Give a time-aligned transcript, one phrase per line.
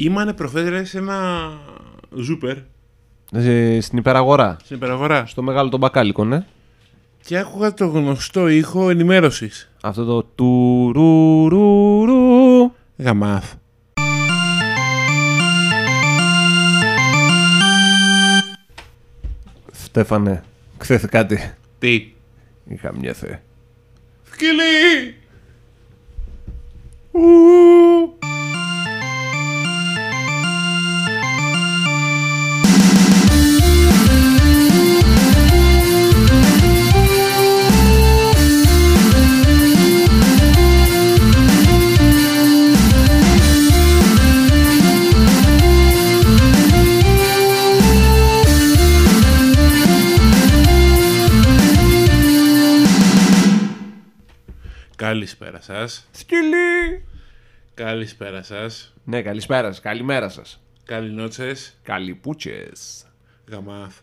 [0.00, 1.50] Ήμανε προχθές ρε, σε ένα
[2.14, 2.56] ζούπερ
[3.32, 4.56] Ε, στην υπεραγορά.
[4.64, 6.44] στην υπεραγορά Στο μεγάλο τον μπακάλικο, ναι.
[7.24, 9.70] και άκουγα το γνωστό ήχο ενημέρωσης.
[9.82, 11.52] Αυτό το τουρουρουρου.
[12.96, 13.54] Γαμάθ.
[19.72, 20.44] Στέφανε,
[20.78, 21.52] χθες κάτι.
[21.78, 22.12] Τι;
[22.68, 23.36] Είχα μια θε.
[24.32, 25.14] Σκυλί!
[27.12, 27.20] Ου.
[55.28, 56.08] Καλησπέρα σας.
[56.10, 57.04] Σκυλί!
[57.74, 58.94] Καλησπέρα σας.
[59.04, 59.80] Ναι, καλησπέρα σας.
[59.80, 60.62] Καλημέρα σας.
[60.84, 61.78] Καληνότσες.
[61.82, 63.06] Καλυπούτσες.
[63.50, 63.98] Γαμάθ.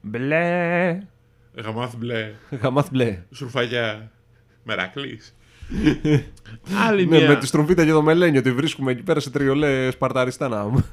[0.00, 0.98] Μπλε.
[1.64, 2.32] Γαμάθ μπλε.
[2.62, 3.22] Γαμάθ μπλε.
[3.34, 4.10] Σουρφαγιά.
[4.62, 5.36] Μερακλής.
[6.86, 7.28] Άλλη Ναι, μια.
[7.28, 10.84] με τη στρομφίτα και το μελένιο τη βρίσκουμε εκεί πέρα σε τριολέ σπαρταριστά να μου.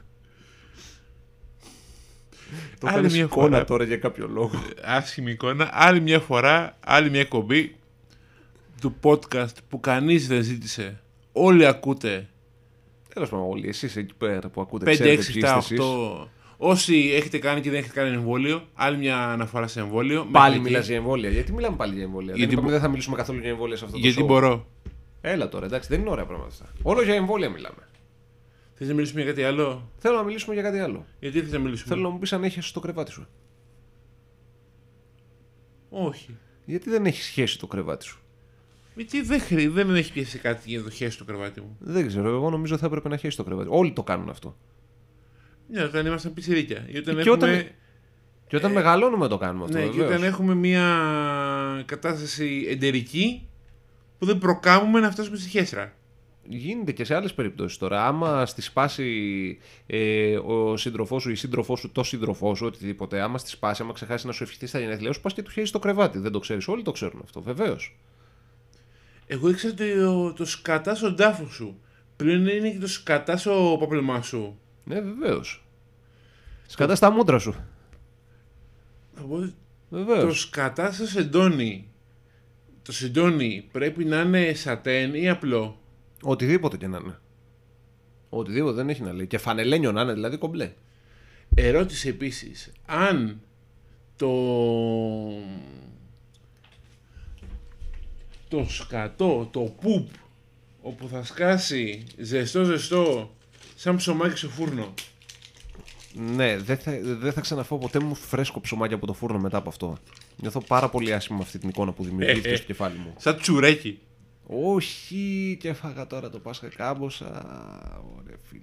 [2.79, 3.65] Το Άλλη κάνεις μια εικόνα φορά.
[3.65, 4.63] τώρα για κάποιο λόγο.
[4.83, 5.69] άσχημη εικόνα.
[5.73, 7.75] Άλλη μια φορά, άλλη μια κομπή
[8.81, 11.01] του podcast που κανείς δεν ζήτησε.
[11.31, 12.29] Όλοι ακούτε.
[13.13, 15.79] Τέλος πάντων, όλοι εσείς εκεί πέρα που ακούτε, 5, ξέρετε 6, ποιοι 7, είστε εσείς.
[15.79, 16.27] 8.
[16.57, 20.27] Όσοι έχετε κάνει και δεν έχετε κάνει εμβόλιο, άλλη μια αναφορά σε εμβόλιο.
[20.31, 20.91] Πάλι Μέχρι μιλάς εκεί.
[20.91, 21.29] για εμβόλια.
[21.29, 23.75] Γιατί μιλάμε πάλι για εμβόλια; Γιατί δεν, είπαμε, μπο- δεν θα μιλήσουμε καθόλου για εμβόλια
[23.77, 24.25] σε αυτό το Γιατί show.
[24.27, 24.67] μπορώ.
[25.21, 26.69] Έλα τώρα, εντάξει, δεν είναι ωραία πράγματα αυτά.
[26.83, 27.87] Όλο για εμβόλια μιλάμε.
[28.73, 31.05] Θες να μιλήσουμε για κάτι άλλο; Θέλω να μιλήσουμε για κάτι άλλο.
[31.19, 33.27] Γιατί θες να μιλήσουμε; Θέλω να μου πεις αν έχεις στο κρεβάτι σου.
[35.89, 36.37] Όχι.
[36.65, 38.20] Γιατί δεν έχεις σχέση το κρεβάτι σου;
[38.95, 39.67] Γιατί δεν, χρει...
[39.67, 41.77] δεν έχει πιέσει κάτι για να το χέσει το κρεβάτι μου.
[41.79, 43.67] Δεν ξέρω, εγώ νομίζω θα έπρεπε να χέσει το κρεβάτι.
[43.71, 44.57] Όλοι το κάνουν αυτό.
[45.67, 46.85] Ναι, όταν ήμασταν πιτσιρίκια.
[46.87, 47.31] Ή όταν Και έχουμε...
[47.31, 47.65] όταν-
[48.47, 49.77] Και όταν μεγαλώνουμε το κάνουμε αυτό.
[49.77, 50.09] Ναι, και βεβαίως.
[50.09, 53.47] όταν έχουμε μια κατάσταση εντερική
[54.19, 55.93] που δεν προκάμουμε να φτάσουμε στη χέσρα.
[56.43, 58.05] Γίνεται και σε άλλες περιπτώσεις τώρα.
[58.05, 59.57] Άμα στη σπάσει
[59.87, 63.81] ε, ο σύντροφός σου ή η σύντροφός σου, το σύντροφός σου, οτιδήποτε, άμα στη σπάσει,
[63.81, 66.19] άμα ξεχάσει να σου ευχηθεί στα γενέθλιά σου, πας και του χέζει το κρεβάτι.
[66.19, 66.67] Δεν το ξέρεις.
[66.67, 67.95] Όλοι το ξέρουν αυτό, βεβαίως.
[69.31, 71.79] Εγώ ήξερα το, το σκατάς στον τάφο σου.
[72.15, 74.59] Πλέον είναι και το σκατάς στο παπλεμά σου.
[74.83, 75.65] Ναι, βεβαίως.
[76.67, 77.55] Σκατάς στα μούτρα σου.
[79.23, 79.53] Οπότε
[79.89, 80.23] Βεβαίως.
[80.23, 81.89] το σκατάς στο σεντόνι.
[82.81, 85.79] Το σεντόνι πρέπει να είναι σατέν ή απλό.
[86.21, 87.19] Οτιδήποτε και να είναι.
[88.29, 89.27] Οτιδήποτε δεν έχει να λέει.
[89.27, 90.73] Και φανελένιο να είναι, δηλαδή κομπλέ.
[91.55, 92.71] Ερώτηση επίσης.
[92.85, 93.41] Αν
[94.15, 94.29] το...
[98.51, 100.09] Το σκατό, το πουπ,
[100.81, 103.35] όπου θα σκάσει ζεστό ζεστό
[103.75, 104.93] σαν ψωμάκι στο φούρνο.
[106.13, 109.69] Ναι, δεν θα, δεν θα ξαναφάω ποτέ μου φρέσκο ψωμάκι από το φούρνο μετά από
[109.69, 109.97] αυτό.
[110.35, 113.13] Νιώθω πάρα πολύ άσχημα με αυτή την εικόνα που δημιουργήθηκε στο κεφάλι μου.
[113.17, 113.99] Σαν τσουρέκι.
[114.47, 117.27] Όχι, και έφαγα τώρα το Πάσχα κάμποσα.
[118.17, 118.61] Ωραία, φίλε.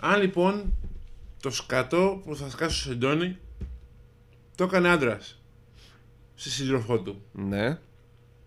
[0.00, 0.72] Αν λοιπόν
[1.42, 3.36] το σκατό που θα σκάσει στο σεντόνι
[4.54, 5.40] το έκανε άντρας
[6.38, 7.78] στη σύντροφό του, Ναι.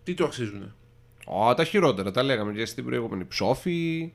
[0.02, 0.74] τι του αξίζουνε;
[1.48, 3.24] Α, τα χειρότερα, τα λέγαμε και στην προηγούμενη.
[3.24, 4.12] Ψόφι,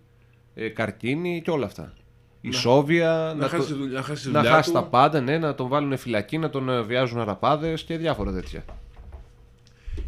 [0.53, 1.93] ε, καρκίνη και όλα αυτά.
[2.41, 4.75] Η Σόβια, Να, να, χάσει, το- τη δουλειά- να χάσει τη να δουλειά χάσει του.
[4.75, 8.65] τα πάντα, ναι, να τον βάλουν φυλακή, να τον ε, βιάζουν αραπάδες και διάφορα τέτοια.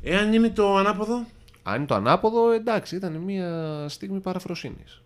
[0.04, 1.26] Εάν είναι το ανάποδο,
[1.64, 5.02] Αν είναι το ανάποδο, εντάξει, ήταν μια στιγμή παραφροσύνης.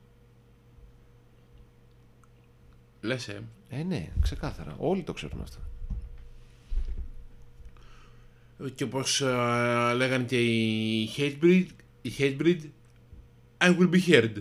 [3.02, 4.76] λες ε, Ε, ναι, ξεκάθαρα.
[4.78, 5.58] Όλοι το ξέρουν αυτό.
[8.76, 9.26] Και όπως ε,
[9.96, 11.66] λέγανε και οι Hatebreed,
[12.02, 12.60] οι Hatebreed,
[13.58, 14.32] I will be heard.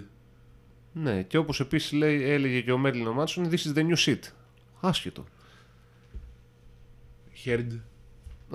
[0.93, 4.19] Ναι, και όπως επίσης λέει, έλεγε και ο Μέριλιν Μάνσον, this is the new shit.
[4.81, 5.25] Άσχετο.
[7.45, 7.79] Heard.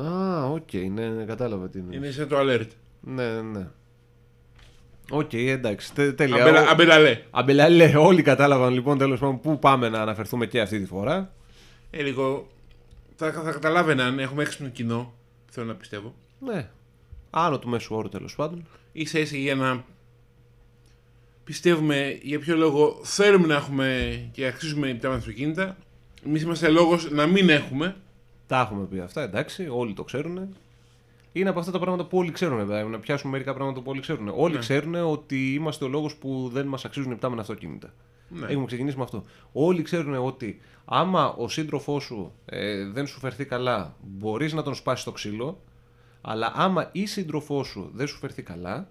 [0.02, 1.96] Α, οκ, ναι, ναι, κατάλαβα τι είναι.
[1.96, 2.68] Είναι σαν το alert.
[3.02, 3.68] Ναι, ναι, ναι.
[5.10, 6.44] Οκ, εντάξει, τε, τέλεια.
[6.44, 7.22] Amber, Ο- Amber Alert.
[7.32, 11.34] Amber Alert, όλοι κατάλαβαν λοιπόν τέλος πάντων πού πάμε να αναφερθούμε και αυτή τη φορά.
[11.90, 12.48] Ε, λίγο,
[13.16, 15.14] θα, θα καταλάβαιναν, έχουμε έξυπνο κοινό,
[15.56, 16.14] θέλω να πιστεύω.
[16.40, 16.70] Ναι.
[17.30, 18.66] Άνω του μέσου όρου τέλος πάντων.
[18.92, 19.84] Ίσα ίσα για να
[21.44, 25.78] πιστεύουμε για ποιο λόγο θέλουμε να έχουμε και αξίζουμε τα αυτοκίνητα.
[26.26, 27.96] Εμείς είμαστε λόγος να μην έχουμε.
[28.48, 30.56] Τα έχουμε πει αυτά, εντάξει, όλοι το ξέρουν.
[31.32, 32.84] Είναι από αυτά τα πράγματα που όλοι ξέρουν, βέβαια.
[32.84, 34.32] Να πιάσουμε μερικά πράγματα που όλοι ξέρουν.
[34.36, 34.60] Όλοι Ναι.
[34.60, 37.94] ξέρουν ότι είμαστε ο λόγος που δεν μας αξίζουν οι πτάμενα αυτοκίνητα.
[38.30, 38.46] Ναι.
[38.48, 39.24] Έχουμε ξεκινήσει με αυτό.
[39.52, 44.76] Όλοι ξέρουν ότι άμα ο σύντροφός σου ε, δεν σου φερθεί καλά, μπορείς να τον
[44.76, 45.64] σπάσεις το ξύλο.
[46.22, 48.90] Αλλά άμα η σύντροφός σου δεν σου φερθεί καλά,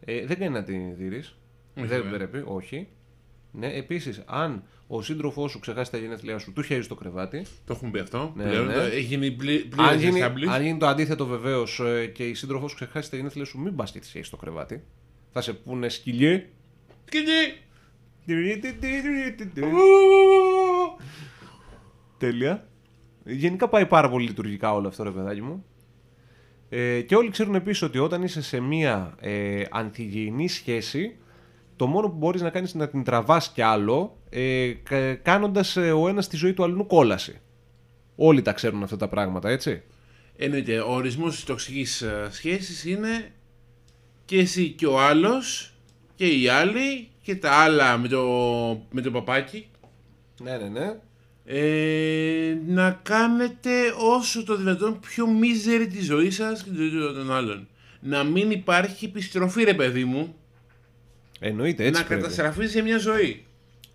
[0.00, 1.06] ε, δεν κάνει να την δει.
[1.06, 2.10] Όχι, δεν βέβαια.
[2.28, 2.88] πρέπει, όχι.
[3.50, 7.46] Ναι, επίσης, αν ο σύντροφός σου ξεχάσει τα γενέθλιά σου, του χέρι στο κρεβάτι.
[7.64, 8.32] Το έχουμε πει αυτό.
[8.36, 8.66] Ναι, πλέον.
[8.66, 8.74] ναι.
[8.74, 11.80] Έχει γίνει πλήρω Αν γίνει, αν γίνει το αντίθετο βεβαίως
[12.12, 14.84] και η σύντροφός σου ξεχάσει τα γενέθλιά σου, μην πας και της χέρι στο κρεβάτι.
[15.32, 16.46] Θα σε πούνε σκυλιέ.
[22.18, 22.68] Τέλεια.
[23.24, 25.64] Γενικά πάει πάρα πολύ λειτουργικά όλο αυτό, ρε παιδάκι μου.
[26.68, 31.16] Ε, και όλοι ξέρουν επίσης ότι όταν είσαι σε μία ε, ανθυγιεινή σχέση,
[31.76, 34.72] το μόνο που μπορείς να κάνεις είναι να την τραβάς κι άλλο, ε,
[35.22, 37.40] κάνοντας ο ένας τη ζωή του αλλού κόλαση.
[38.16, 39.82] Όλοι τα ξέρουν αυτά τα πράγματα, έτσι.
[40.36, 43.32] Εννοείται, ο ορισμός της τοξικής σχέσης είναι
[44.24, 45.73] και εσύ και ο άλλος
[46.14, 48.22] και οι άλλοι και τα άλλα με το,
[48.90, 49.66] με το παπάκι
[50.42, 50.94] Ναι, ναι, ναι.
[51.44, 57.32] ε, να κάνετε όσο το δυνατόν πιο μίζερη τη ζωή σας και τη ζωή των
[57.32, 57.68] άλλων.
[58.00, 60.34] Να μην υπάρχει επιστροφή ρε παιδί μου,
[61.40, 62.22] Εννοείται, έτσι να πρέπει.
[62.22, 63.44] καταστραφείς σε μια ζωή.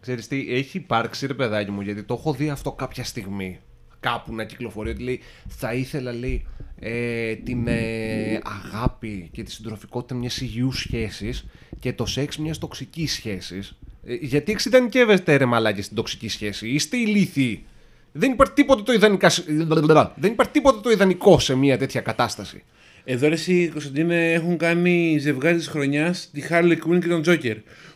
[0.01, 3.60] Ξέρεις τι, έχει υπάρξει ρε παιδάκι μου, γιατί το έχω δει αυτό κάποια στιγμή.
[4.00, 6.46] Κάπου να κυκλοφορεί ότι λέει θα ήθελα λέει
[6.80, 11.46] ε, την ε, αγάπη και τη συντροφικότητα μιας υγιούς σχέσης
[11.80, 13.78] και το σεξ μιας τοξικής σχέσης.
[14.06, 16.69] Ε, γιατί εξειδανικεύεστε ρε μαλάκια στην τοξική σχέση.
[16.69, 17.63] Είστε ηλίθιοι.
[18.12, 19.31] Δεν υπάρχει τίποτα το, ιδανικά,
[20.16, 22.63] δεν υπάρχει τίποτα το ιδανικό σε μια τέτοια κατάσταση.
[23.04, 27.56] Εδώ ρε εσύ Κωνσταντίνε έχουν κάνει ζευγάρι της χρονιάς τη Harley Quinn και τον Joker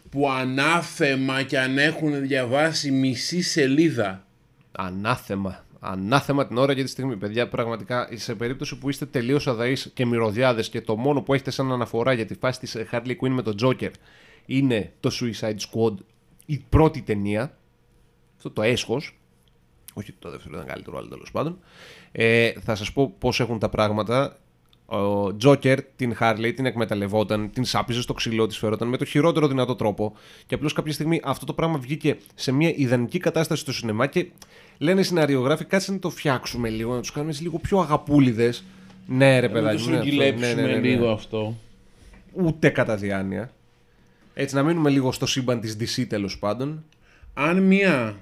[0.09, 4.25] που ανάθεμα και αν έχουν διαβάσει μισή σελίδα
[4.71, 5.65] Ανάθεμα.
[5.85, 7.17] Ανάθεμα την ώρα και τη στιγμή.
[7.17, 11.51] Παιδιά, πραγματικά σε περίπτωση που είστε τελείως αδαείς και μυρωδιάδες και το μόνο που έχετε
[11.51, 13.91] σαν αναφορά για τη φάση της Harley Quinn με τον Joker
[14.45, 15.95] είναι το Suicide Squad,
[16.45, 17.57] η πρώτη ταινία.
[18.35, 19.19] Αυτό το έσχος.
[19.93, 21.59] Όχι το δεύτερο ήταν καλύτερο, αλλά τέλος πάντων.
[22.11, 24.37] Ε, θα σας πω πώς έχουν τα πράγματα.
[24.85, 29.47] Ο Τζόκερ την Harley την εκμεταλλευόταν, την σάπιζε στο ξύλο, της φέρονταν με το χειρότερο
[29.47, 30.13] δυνατό τρόπο.
[30.45, 34.27] Και απλώς κάποια στιγμή αυτό το πράγμα βγήκε σε μια ιδανική κατάσταση στο σινεμά και
[34.77, 38.63] λένε οι σεναριογράφοι, κάτσε να το φτιάξουμε λίγο, να τους κάνουμε λίγο πιο αγαπούλιδες.
[39.07, 39.83] Ναι, ρε να παιδάκι.
[39.83, 40.87] το ναι, αυτό, στρογγυλέψουμε ναι, ναι, ναι, ναι.
[40.87, 41.57] λίγο αυτό.
[42.33, 43.51] Ούτε κατά διάνοια.
[44.33, 46.83] Έτσι, να μείνουμε λίγο στο σύμπαν της DC τέλος πάντων.
[47.33, 48.15] Αν μία,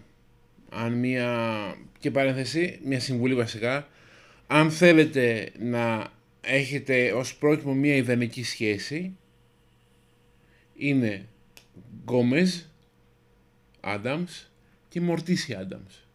[0.69, 1.57] αν μία,
[1.99, 3.87] και παρένθεση, μια συμβουλή βασικά,
[4.47, 6.07] αν θέλετε να
[6.41, 9.15] έχετε ως πρότυπο μια ιδανική σχέση,
[10.75, 11.27] είναι
[12.03, 12.55] Γκόμεζ,
[13.79, 14.51] Άνταμς
[14.89, 16.05] και Μορτίσι Άνταμς.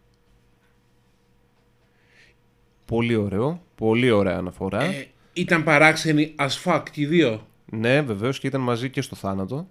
[2.85, 3.63] Πολύ ωραίο.
[3.75, 4.83] Πολύ ωραία αναφορά.
[4.85, 7.47] Ε, ήταν παράξενοι as fuck και οι δύο.
[7.71, 9.69] Ναι, βεβαίως και ήταν μαζί και στο θάνατο.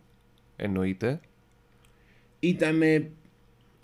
[0.56, 1.20] Εννοείται.
[2.40, 3.12] Ήτανε,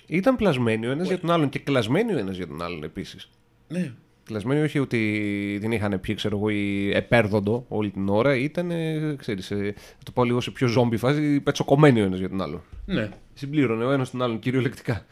[0.07, 3.29] Ήταν πλασμένοι ο ένας για τον άλλον και κλασμένοι ο ένας για τον άλλον επίσης.
[3.67, 3.93] ναι,
[4.25, 8.35] Κλασμένοι όχι ότι την είχαν πιει, ξέρω εγώ, ή επέρδοντο όλη την ώρα.
[8.35, 8.71] Ήταν,
[9.17, 12.41] ξέρεις, ε, θα το πω λίγο σε πιο ζόμπι φάση, πετσοκομμένοι ο ένας για τον
[12.41, 12.61] άλλον.
[12.85, 15.05] ναι, Συμπλήρωνε ο ένας τον άλλον κυριολεκτικά.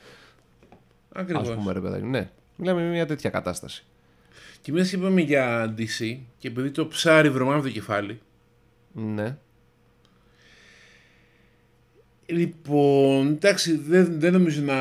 [1.14, 1.50] ακριβώς.
[1.50, 2.06] Α πούμε, ρε παιδάκι.
[2.06, 2.30] Ναι.
[2.56, 3.84] Μιλάμε για μια τέτοια κατάσταση.
[4.62, 8.20] Και μιας είπαμε για DC και επειδή το ψάρι βρωμάει από το κεφάλι,
[8.92, 9.38] Ναι.
[12.26, 14.76] Λοιπόν, εντάξει, δεν, δεν νομίζω να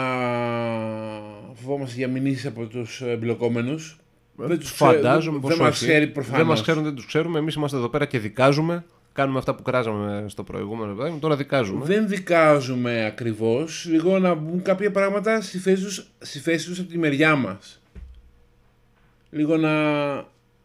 [1.54, 3.98] φοβόμαστε για μηνύσεις από τους εμπλεκόμενους.
[4.46, 6.38] Δεν τους Φαντάζομαι ξέρω, πως δεν μας ξέρει προφανώς.
[6.38, 7.38] Δεν μας ξέρουν, δεν τους ξέρουμε.
[7.38, 8.84] Εμείς είμαστε εδώ πέρα και δικάζουμε.
[9.12, 11.18] Κάνουμε αυτά που κράζαμε στο προηγούμενο παιδάκι.
[11.18, 11.84] Τώρα δικάζουμε.
[11.84, 16.88] Δεν δικάζουμε ακριβώς, λίγο να μπουν κάποια πράγματα στη θέση τους, στη θέση τους από
[16.88, 17.82] τη μεριά μας.
[19.30, 19.72] Λίγο να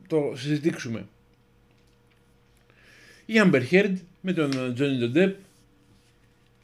[0.07, 1.05] το συζητήξουμε.
[3.25, 5.33] Η Amber Heard με τον Johnny Depp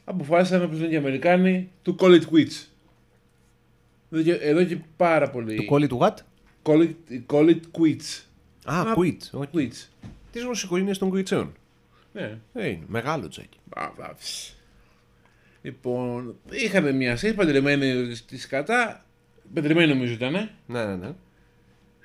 [0.03, 2.67] αποφάσισαν, όπως λένε και οι Αμερικάνοι, to call it quits.
[4.11, 5.55] Εδώ και, εδώ και πάρα πολύ.
[5.55, 6.13] Το κόλλη του what?
[6.69, 8.23] Call it, call it quits.
[8.65, 9.17] Α, Α, quit.
[9.31, 9.49] όχι.
[9.53, 10.07] Quits.
[10.31, 11.53] Τις οικογένειε των κουιτσέων.
[12.13, 12.37] Ναι.
[12.53, 13.57] Ε, είναι μεγάλο τζάκι.
[13.69, 14.55] Α, α, ψ.
[15.61, 19.05] Λοιπόν, είχαν μια σχέση παντρεμένη στη σκατά.
[19.53, 20.31] Παντρεμένη νομίζω ήταν.
[20.31, 21.11] Ναι, ναι, ναι.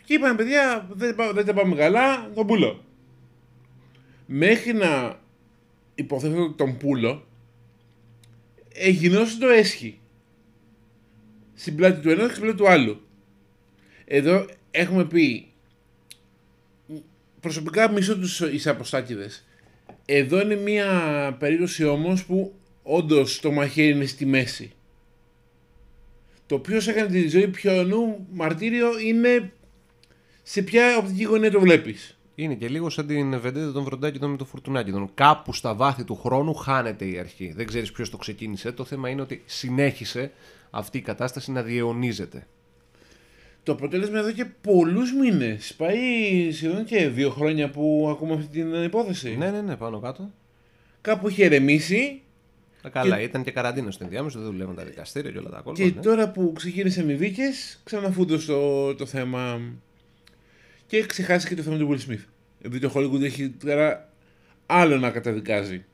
[0.05, 2.85] Και είπαν, παιδιά, δεν, πά- δεν τα πάμε καλά, τον πούλο.
[4.27, 5.21] Μέχρι να
[5.95, 7.27] υποθέσω τον πούλο,
[8.75, 9.99] εγινόταν το έσχη.
[11.55, 13.01] Στην πλάτη του ενός και στην πλάτη του άλλου.
[14.05, 15.47] Εδώ έχουμε πει,
[17.41, 19.45] προσωπικά μισώ τους εισαποστάκηδες.
[20.05, 20.89] Εδώ είναι μια
[21.39, 24.73] περίπτωση όμως που όντως το μαχαίρι είναι στη μέση.
[26.47, 29.53] Το οποίο έκανε τη ζωή πιο νου μαρτύριο είναι
[30.43, 32.19] σε ποια οπτική γωνία το βλέπεις.
[32.35, 35.11] Είναι και λίγο σαν την βεντέτα των Βροντάκηδων με το Φουρτουνάκηδων.
[35.15, 37.53] Κάπου στα βάθη του χρόνου χάνεται η αρχή.
[37.57, 38.73] Δεν ξέρεις ποιος το ξεκίνησε.
[38.73, 40.33] Το θέμα είναι ότι συνέχισε
[40.71, 42.47] αυτή η κατάσταση να διαιωνίζεται.
[43.65, 45.75] Το αποτέλεσμα εδώ και πολλούς μήνες.
[45.75, 49.37] Πάει σχεδόν και δύο χρόνια που ακούμε αυτή την υπόθεση.
[49.37, 50.31] Ναι, ναι, ναι, πάνω κάτω.
[51.01, 52.23] Κάπου είχε ερεμήσει
[52.87, 55.83] Α, Καλά, ήταν και καραντίνα στο ενδιάμεσο, δεν δουλεύουν τα δικαστήρια και όλα τα κόλπα.
[55.83, 56.01] Και ναι.
[56.01, 59.61] τώρα που ξεκίνησαν οι δίκες, ξαναφούντωσε το, το θέμα.
[60.87, 62.25] Και ξεχάσει και το θέμα του Will Smith.
[62.63, 64.13] Επειδή το Hollywood έχει τώρα
[64.67, 65.85] άλλο να καταδικάζει.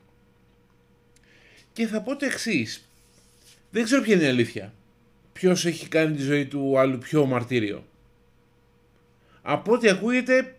[1.73, 2.89] Και θα πω το εξής.
[3.71, 4.73] Δεν ξέρω ποια είναι η αλήθεια.
[5.33, 7.83] Ποιος έχει κάνει τη ζωή του άλλου πιο μαρτύριο.
[9.41, 10.55] Από ό,τι ακούγεται,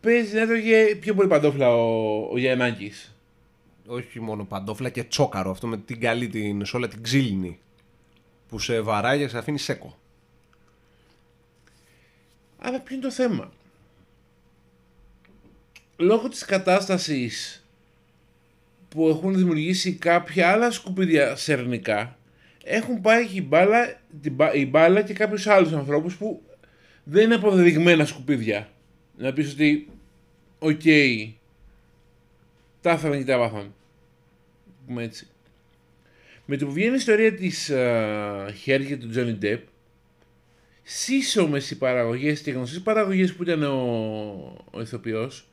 [0.00, 3.14] παίζει να έτρωγε πιο πολύ παντόφλα ο, ο Γιαννάκης.
[3.86, 7.58] Όχι μόνο παντόφλα και τσόκαρο, αυτό με την καλή την σόλα την ξύλινη.
[8.48, 9.98] Που σε βαράει και σε αφήνει σέκο.
[12.58, 13.52] Αλλά ποιο είναι το θέμα;
[15.96, 17.64] Λόγω της κατάστασης
[18.88, 22.18] που έχουν δημιουργήσει κάποια άλλα σκουπίδια σερνικά,
[22.64, 26.42] έχουν πάρει η μπάλα, την μπα- η μπάλα και κάποιους άλλους ανθρώπους που
[27.04, 28.68] δεν είναι αποδεδειγμένα σκουπίδια.
[29.16, 29.88] Να πεις ότι,
[30.58, 30.80] οκ,
[32.80, 33.74] τα ήθελαν και τα 'παθαν.
[34.86, 35.26] Πούμε έτσι.
[36.46, 39.60] Με το που βγαίνει η ιστορία της ε, Heard και του Johnny Depp,
[40.82, 43.76] σύσσωμες οι παραγωγές και γνωστές παραγωγές που ήταν ο,
[44.70, 45.48] ο ηθοποιός,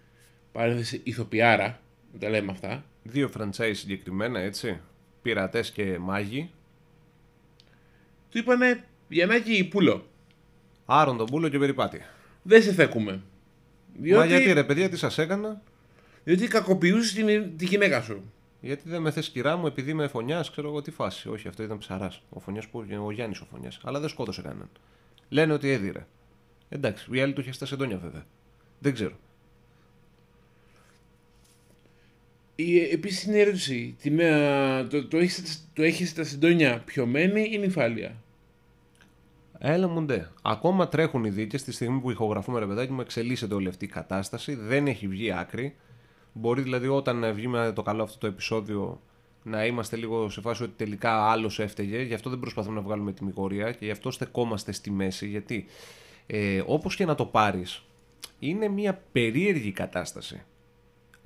[0.51, 4.79] παρένθεση ηθοποιάρα, δεν τα λέμε αυτά, Δύο franchise συγκεκριμένα, έτσι.
[5.21, 6.49] Πειρατές και μάγοι.
[8.29, 10.07] Του είπανε Γιαννάκη Πούλο,
[10.85, 12.01] Άρον τον πούλο και περιπάτη.
[12.41, 13.21] δεν σε θέκουμε.
[13.99, 15.61] Διότι, Μα γιατί ρε παιδιά, τι σας έκανα;
[16.23, 18.31] διότι κακοποιούσες την, τη γυναίκα σου.
[18.61, 21.29] Γιατί δεν με θες κυρά μου επειδή είμαι φωνιάς, ξέρω εγώ τι φάση.
[21.29, 22.21] Όχι, αυτό ήταν ψαράς.
[22.29, 23.79] Ο φωνιάς που ο Γιάννης ο φωνιάς.
[23.83, 24.69] Αλλά δεν σκότωσε κανέναν.
[25.29, 26.05] Λένε ότι έδιρε.
[26.69, 28.25] Εντάξει, η άλλη του είχε στα σεντόνια βέβαια.
[28.79, 29.15] Δεν ξέρω.
[32.59, 37.49] Η, επίσης είναι η ερώτηση, τη μέα, το, το, έχεις, το έχεις στα συντόνια πιωμένη
[37.51, 38.15] ή νυφάλια;
[39.59, 40.27] Έλα μου ντε.
[40.41, 43.87] Ακόμα τρέχουν οι δίκε τη στιγμή που ηχογραφούμε, ρε παιδάκι μου, εξελίσσεται όλη αυτή η
[43.87, 44.55] κατάσταση.
[44.55, 45.75] Δεν έχει βγει άκρη.
[46.33, 49.01] Μπορεί δηλαδή όταν βγει με το καλό αυτό το επεισόδιο
[49.43, 52.01] να είμαστε λίγο σε φάση ότι τελικά άλλος έφταιγε.
[52.01, 55.27] Γι' αυτό δεν προσπαθούμε να βγάλουμε τιμιγορία και γι' αυτό στεκόμαστε στη μέση.
[55.27, 55.65] Γιατί
[56.27, 57.83] ε, όπως και να το πάρεις,
[58.39, 60.43] είναι μια περίεργη κατάσταση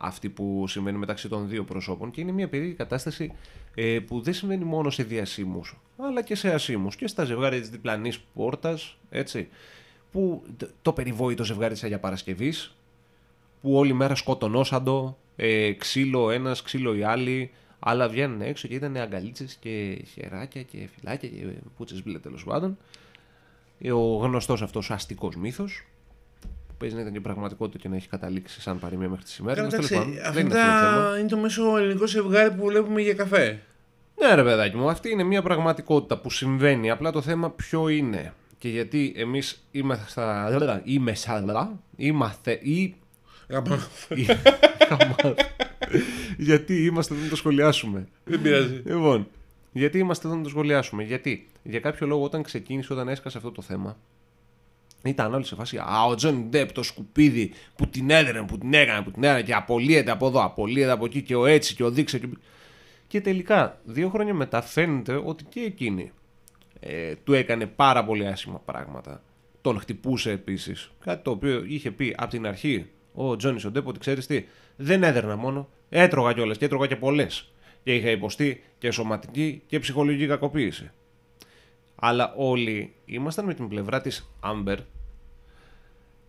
[0.02, 3.32] αυτή που συμβαίνει μεταξύ των δύο προσώπων και είναι μια περίεργη κατάσταση
[3.76, 7.70] ε, που δεν συμβαίνει μόνο σε διασύμους αλλά και σε ασύμους και στα ζευγάρια της
[7.70, 9.48] διπλανής πόρτας έτσι
[10.12, 12.76] που τ- το περιβόητο ζευγάρι της Αγία Παρασκευής
[13.62, 18.74] που όλη μέρα σκοτωνόσαντο ε, ξύλο ο ένας, ξύλο οι άλλοι αλλά βγαίνουν έξω και
[18.76, 21.46] ήταν αγκαλίτσες και χεράκια και φυλάκια και
[21.78, 22.78] πούτσες μπλε τέλος πάντων.
[23.80, 25.84] Ε, ο γνωστός αυτός αστικός μύθος.
[25.84, 25.91] που
[26.82, 29.56] παίζει να ήταν και πραγματικότητα και να έχει καταλήξει σαν παροιμία μέχρι τη σήμερα.
[29.56, 31.20] Καλά, Τέλος εντάξει, πάντων, αυτά δεν είναι αυτό το θέμα.
[31.20, 33.62] είναι το μέσο ελληνικό ζευγάρι που βλέπουμε για καφέ.
[34.20, 36.90] Ναι, ρε παιδάκι μου, αυτή είναι μια πραγματικότητα που συμβαίνει.
[36.92, 38.34] Απλά το θέμα ποιο είναι.
[38.58, 40.82] Και γιατί εμείς είμαστε στα.
[40.86, 41.80] Είμαι σαν.
[41.96, 42.60] Είμαστε.
[42.62, 42.96] Ή.
[43.50, 43.76] Γαμπά.
[44.16, 44.26] ή-
[46.38, 48.08] γιατί είμαστε εδώ να το σχολιάσουμε.
[48.24, 48.82] Δεν πειράζει.
[48.86, 49.28] Λοιπόν,
[49.72, 51.04] γιατί είμαστε εδώ να το σχολιάσουμε.
[51.04, 53.98] Γιατί για κάποιο λόγο όταν ξεκίνησε, όταν έσκασε αυτό το θέμα,
[55.04, 58.74] ήταν όλοι σε φάση Α, ο Τζον Ντεπ το σκουπίδι που την έδερνε, που την
[58.74, 61.84] έκανε, που την έκανε και απολύεται από εδώ, απολύεται από εκεί και ο έτσι και
[61.84, 62.20] ο δείξε.
[62.20, 62.28] Και,
[63.08, 66.12] και τελικά, δύο χρόνια μετά φαίνεται ότι και εκείνη
[66.80, 69.24] ε, του έκανε πάρα πολύ άσχημα πράγματα.
[69.62, 70.92] Τον χτυπούσε επίσης.
[71.06, 75.04] Κάτι το οποίο είχε πει από την αρχή ο Τζόνι Ντεπ ότι ξέρεις τι, δεν
[75.04, 77.52] έδερνα μόνο, έτρωγα κιόλας και έτρωγα και πολλές.
[77.84, 80.92] Και είχα υποστεί και σωματική και ψυχολογική κακοποίηση.
[82.04, 84.78] Αλλά όλοι ήμασταν με την πλευρά της Amber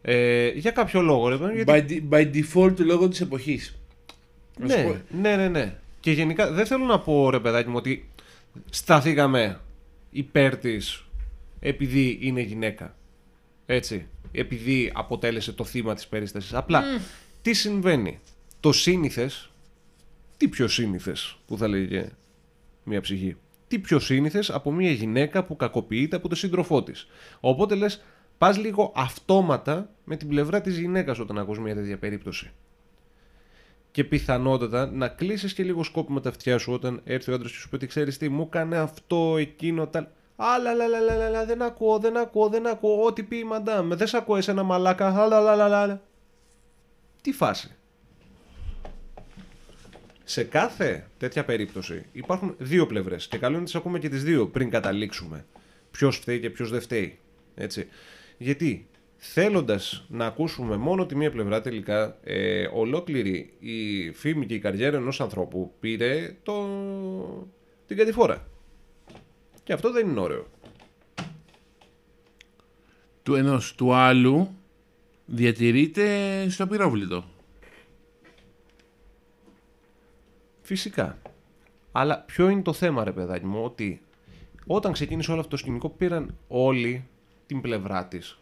[0.02, 1.28] ε, για κάποιο λόγο.
[1.28, 2.08] Ρε, παιδί μου, γιατί...
[2.10, 3.76] By, de- by default λόγω της εποχής.
[4.58, 5.78] Να σου ναι, πω- ναι, ναι, ναι.
[6.00, 8.08] Και γενικά δεν θέλω να πω ρε παιδάκι μου ότι
[8.70, 9.60] σταθήκαμε
[10.10, 11.04] υπέρ της
[11.60, 12.96] επειδή είναι γυναίκα.
[13.66, 14.06] Έτσι.
[14.32, 16.54] Επειδή αποτέλεσε το θύμα της περίστασης.
[16.54, 16.82] Απλά
[17.42, 18.18] τι συμβαίνει;
[18.60, 19.50] Το σύνηθες,
[20.36, 22.08] τι πιο σύνηθες που θα λέγε
[22.84, 23.36] μια ψυχή;
[23.72, 27.06] Τι πιο σύνηθες από μια γυναίκα που κακοποιείται από τον σύντροφό της.
[27.40, 28.02] Οπότε λες
[28.38, 32.50] πας λίγο αυτόματα με την πλευρά της γυναίκας όταν ακούς μια τέτοια περίπτωση
[33.90, 37.56] και πιθανότατα να κλείσεις και λίγο σκόπιμα τα αυτιά σου όταν έρθει ο άντρας και
[37.56, 40.10] σου πει ότι ξέρεις τι, μου έκανε αυτό, εκείνο, τα.
[40.36, 43.04] Άλλα, άλλα, άλλα, άλλα, άλλα, δεν ακούω, δεν ακούω, δεν ακούω.
[43.04, 45.22] Ό,τι πει η μαντάμ, δεν σε ακούω εσένα μαλάκα.
[45.22, 46.00] Άλλα, άλλα, άλλα, άλλα.
[47.22, 47.76] Τι φάση.
[50.24, 54.24] Σε κάθε τέτοια περίπτωση υπάρχουν δύο πλευρές και καλό είναι να τις ακούμε και τις
[54.24, 55.44] δύο πριν καταλήξουμε.
[55.90, 57.18] Ποιος φταίει και ποιος δεν φταίει.
[57.54, 57.88] Έτσι.
[58.38, 58.86] Γιατί
[59.16, 64.96] θέλοντας να ακούσουμε μόνο τη μία πλευρά, τελικά ε, ολόκληρη η φήμη και η καριέρα
[64.96, 66.66] ενός ανθρώπου πήρε το...
[67.86, 68.46] την κατηφόρα.
[69.64, 70.46] Και αυτό δεν είναι ωραίο.
[73.22, 74.48] Του ενός του άλλου
[75.26, 76.06] διατηρείται
[76.48, 77.24] στο απυρόβλητο.
[80.62, 81.18] Φυσικά.
[81.92, 84.00] Αλλά ποιο είναι το θέμα, ρε παιδάκι μου, ότι
[84.66, 87.08] όταν ξεκίνησε όλο αυτό το σκηνικό πήραν όλοι
[87.46, 88.38] την πλευρά της.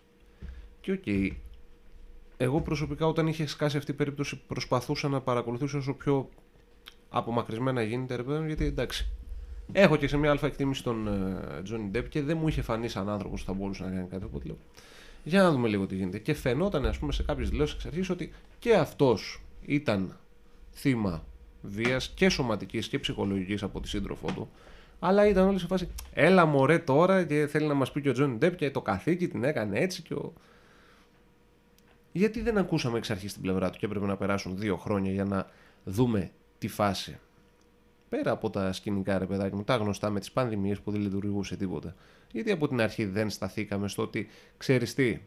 [0.80, 1.30] Και ok, okay,
[2.36, 6.28] εγώ προσωπικά όταν είχε σκάσει αυτή η περίπτωση προσπαθούσα να παρακολουθήσω όσο πιο
[7.10, 9.10] απομακρυσμένα γίνεται, ρε παιδάκι, γιατί εντάξει.
[9.72, 11.08] Έχω και σε μια αλφα εκτίμηση τον
[11.62, 14.24] Τζόνι Ντέπ και δεν μου είχε φανεί σαν άνθρωπος που θα μπορούσε να κάνει κάτι.
[14.24, 14.56] Οπότε λέω,
[15.24, 16.18] για να δούμε λίγο τι γίνεται.
[16.18, 20.16] Και φαινόταν, ας πούμε, σε κάποιες δηλώσεις εξ αρχής ότι και αυτός ήταν
[20.72, 21.24] θύμα
[21.62, 24.50] βίας και σωματικής και ψυχολογικής από τη σύντροφό του.
[24.98, 25.88] Αλλά ήταν όλοι σε φάση.
[26.12, 29.28] Έλα μωρέ τώρα και θέλει να μας πει και ο Τζόνι Ντέπ και το καθήκη
[29.28, 30.32] την έκανε έτσι και ο.
[32.12, 35.24] Γιατί δεν ακούσαμε εξ αρχής την πλευρά του και έπρεπε να περάσουν δύο χρόνια για
[35.24, 35.46] να
[35.84, 37.18] δούμε τη φάση.
[38.08, 41.56] Πέρα από τα σκηνικά, ρε παιδάκι μου, τα γνωστά με τις πανδημίες που δεν λειτουργούσε
[41.56, 41.94] τίποτα.
[42.32, 45.20] Γιατί από την αρχή δεν σταθήκαμε στο ότι ξέρεις τι,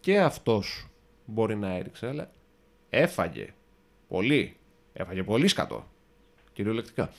[0.00, 0.88] και αυτός
[1.24, 2.30] μπορεί να έριξε, αλλά
[2.90, 3.54] έφαγε
[4.08, 4.56] πολύ.
[4.96, 5.88] Έφαγε πολύ σκατό.
[6.52, 7.10] Κυριολεκτικά.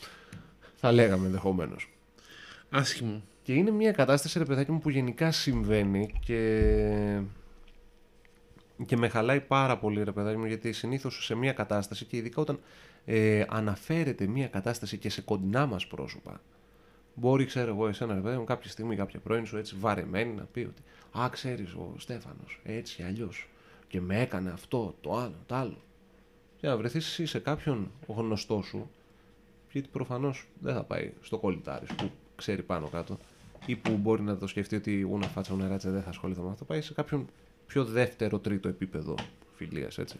[0.76, 1.90] Θα λέγαμε ενδεχομένως.
[2.70, 3.22] Άσχημο.
[3.44, 7.22] Και είναι μια κατάσταση, ρε παιδάκι μου, που γενικά συμβαίνει και.
[8.86, 12.42] Και με χαλάει πάρα πολύ, ρε παιδάκι μου, γιατί συνήθως σε μια κατάσταση και ειδικά
[12.42, 12.60] όταν
[13.06, 16.42] ε, αναφέρεται μια κατάσταση και σε κοντινά μας πρόσωπα,
[17.14, 20.44] μπορεί, ξέρω εγώ, εσένα, ρε παιδάκι μου, κάποια στιγμή, κάποια πρώην σου έτσι βαρεμένη να
[20.44, 20.82] πει ότι
[21.20, 23.50] Α, ξέρεις ο Στέφανος, έτσι αλλιώς.
[23.88, 25.78] Και με έκανε αυτό, το άλλο, το άλλο.
[26.66, 28.90] Και να βρεθείς εσύ σε κάποιον γνωστό σου,
[29.72, 33.18] γιατί προφανώς δεν θα πάει στο κολλητάρι που ξέρει πάνω κάτω,
[33.66, 36.50] ή που μπορεί να το σκεφτεί ότι ούνα φάτσα, ούνα ράτσα δεν θα ασχοληθώ με
[36.52, 36.66] αυτό.
[36.66, 37.28] Πάει σε κάποιον
[37.68, 39.16] πιο δεύτερο, τρίτο επίπεδο
[39.56, 40.16] φιλίας, έτσι.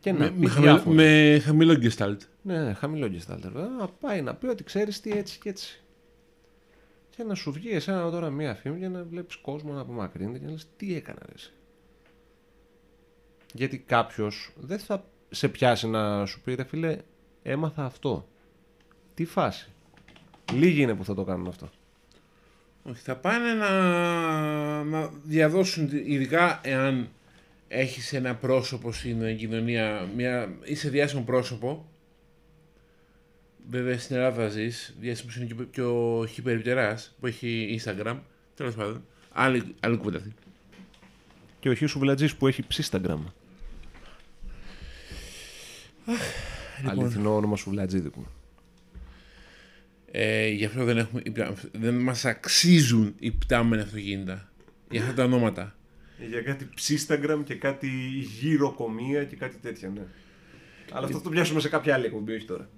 [0.00, 2.22] Και με, με, χαμηλό, με χαμηλό γκεστάλτ.
[2.42, 3.44] Ναι, χαμηλό γκεστάλτ.
[3.78, 5.82] Να πάει να πει ότι ξέρεις τι έτσι και έτσι.
[7.10, 10.44] Και να σου βγει εσένα τώρα μία φήμη για να βλέπεις κόσμο να απομακρύνεται και
[10.44, 11.34] να λες τι έκανα ρε.
[13.54, 15.04] Γιατί κάποιος δεν θα
[15.34, 16.98] σε πιάσει να σου πει ρε φίλε,
[17.42, 18.28] έμαθα αυτό.
[19.14, 19.68] Τι φάση.
[20.52, 21.70] Λίγοι είναι που θα το κάνουν αυτό.
[22.82, 23.70] Όχι, θα πάνε να,
[24.84, 27.08] να διαδώσουν, ειδικά εάν
[27.68, 31.86] έχεις ένα πρόσωπο στην κοινωνία, μια, είσαι διάσημο πρόσωπο,
[33.70, 38.16] βέβαια στην Ελλάδα ζεις, διάσημος είναι και, και ο Χιπεριπτεράς που έχει Instagram,
[38.54, 40.32] τέλος πάντων, άλλη, άλλη κουβέντα αυτή.
[41.60, 43.18] Και ο Χίσου Βλατζής που έχει Instagram.
[46.82, 46.98] Λοιπόν.
[46.98, 48.26] Αληθινό όνομα σου Βλατζίδικου.
[50.10, 51.22] Ε, γι' αυτό δεν, έχουμε,
[51.72, 54.52] δεν μας αξίζουν οι πτάμενα αυτοκίνητα.
[54.90, 55.76] Για αυτά τα ονόματα.
[56.28, 57.88] Για κάτι ψίσταγκραμ και κάτι
[58.40, 60.02] γύρω-κομεία και κάτι τέτοια, ναι.
[60.90, 62.68] Αλλά αυτό θα το πιάσουμε σε κάποια άλλη εκπομπή, όχι τώρα.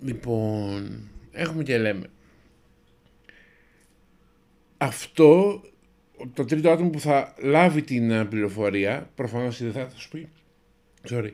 [0.00, 2.06] Λοιπόν, έχουμε και λέμε.
[4.76, 5.60] Αυτό,
[6.32, 10.28] το τρίτο άτομο που θα λάβει την ε, πληροφορία, προφανώς δεν θα, θα σου πει,
[11.08, 11.30] sorry,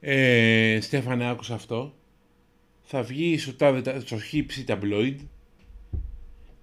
[0.00, 1.94] ε, Στέφανε άκουσα αυτό,
[2.82, 5.20] θα βγει στο, τάδε, στο χύψη ταμπλόιντ,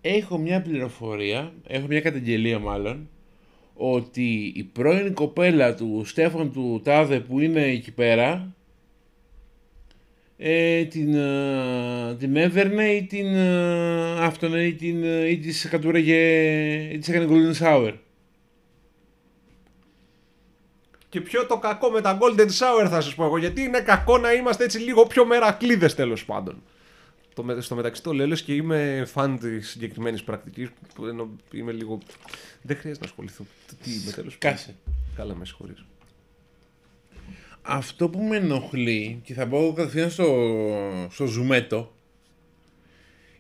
[0.02, 3.10] έχω μια πληροφορία, έχω μια καταγγελία μάλλον,
[3.74, 8.56] ότι η πρώην κοπέλα του Στέφαν του Τάδε που είναι εκεί πέρα
[10.38, 16.20] ε, την, ε, την έβερνε ή την ε, αυτόν ή, την, ε, ή της κατούραγε
[16.92, 17.94] ή της έκανε Golden Shower.
[21.18, 24.18] Και ποιο το κακό με τα Golden Shower θα σας πω εγώ, γιατί είναι κακό
[24.18, 26.64] να είμαστε έτσι λίγο πιο μερακλείδες τέλος πάντων.
[27.34, 30.70] Το, στο μεταξύ το λέω και είμαι φαν της συγκεκριμένης πρακτικής.
[31.52, 31.98] Είμαι λίγο.
[32.62, 33.46] Δεν χρειάζεται να ασχοληθώ.
[33.84, 34.76] Τι είμαι τέλος Κάσε.
[35.16, 35.86] Καλά, με συγχωρείς.
[37.62, 40.28] Αυτό που με ενοχλεί και θα πω κατευθείαν στο,
[41.12, 41.94] στο ζουμέτο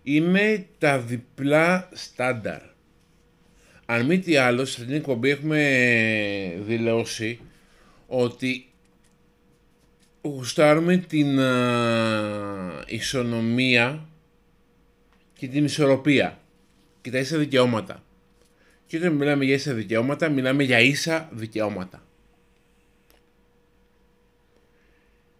[0.03, 2.61] είναι τα διπλά στάνταρ.
[3.85, 7.39] Αν μη τι άλλο, σε αυτήν την εκπομπή έχουμε δηλώσει
[8.07, 8.71] ότι
[10.21, 14.09] γουστάρουμε την α, ισονομία
[15.33, 16.41] και την ισορροπία
[17.01, 18.03] και τα ίσα δικαιώματα.
[18.85, 22.05] Και όταν μιλάμε για ίσα δικαιώματα, μιλάμε για ίσα δικαιώματα.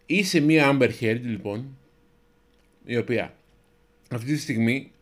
[0.06, 1.78] Είσαι μία Amber Heard, λοιπόν,
[2.84, 3.34] η οποία
[4.10, 4.92] αυτή τη στιγμή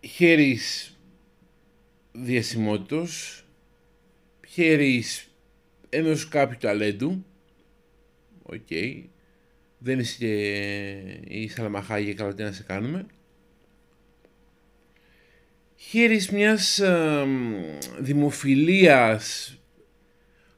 [0.00, 0.96] χαίρεις
[2.12, 3.44] διασημότητος,
[4.48, 5.33] χαίρεις
[5.96, 7.24] ενός κάποιου ταλέντου,
[8.42, 8.68] οκ.
[9.78, 10.32] Δεν είσαι και
[11.28, 13.06] η Σάλμα Χάγιεκ αλλά τι να σε κάνουμε.
[15.76, 17.24] Χαίρεις μιας ε,
[17.98, 19.58] δημοφιλίας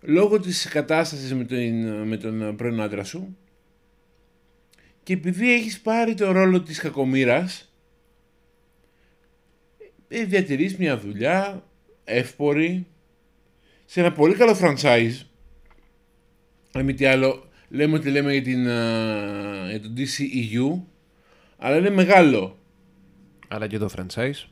[0.00, 3.36] λόγω της κατάστασης με τον, με τον πρώην άντρα σου
[5.02, 7.72] και επειδή έχεις πάρει το ρόλο της κακομήρας
[10.08, 11.64] ε, διατηρείς μια δουλειά
[12.04, 12.86] εύπορη
[13.86, 15.26] σε ένα πολύ καλό franchise
[16.72, 18.62] αν μη τι άλλο λέμε ότι λέμε για, την,
[19.68, 20.82] για το DCEU
[21.58, 22.58] Αλλά είναι μεγάλο.
[23.48, 24.48] Αλλά και το franchise.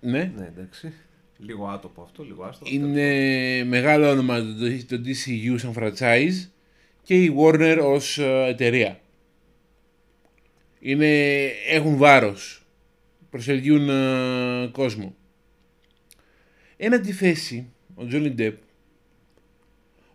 [0.00, 0.32] Ναι.
[0.36, 0.92] Ναι, εντάξει.
[1.38, 2.64] Λίγο άτομο αυτό, λίγο άστο.
[2.68, 6.48] Είναι μεγάλο όνομα το, το DCU σαν franchise
[7.02, 9.00] και η Warner ως ε, εταιρεία.
[10.80, 12.66] Είναι, έχουν βάρος.
[13.30, 15.14] Προσελκύουν ε, κόσμο.
[16.80, 18.54] Ένα αντιθέσει, ο Johnny Depp,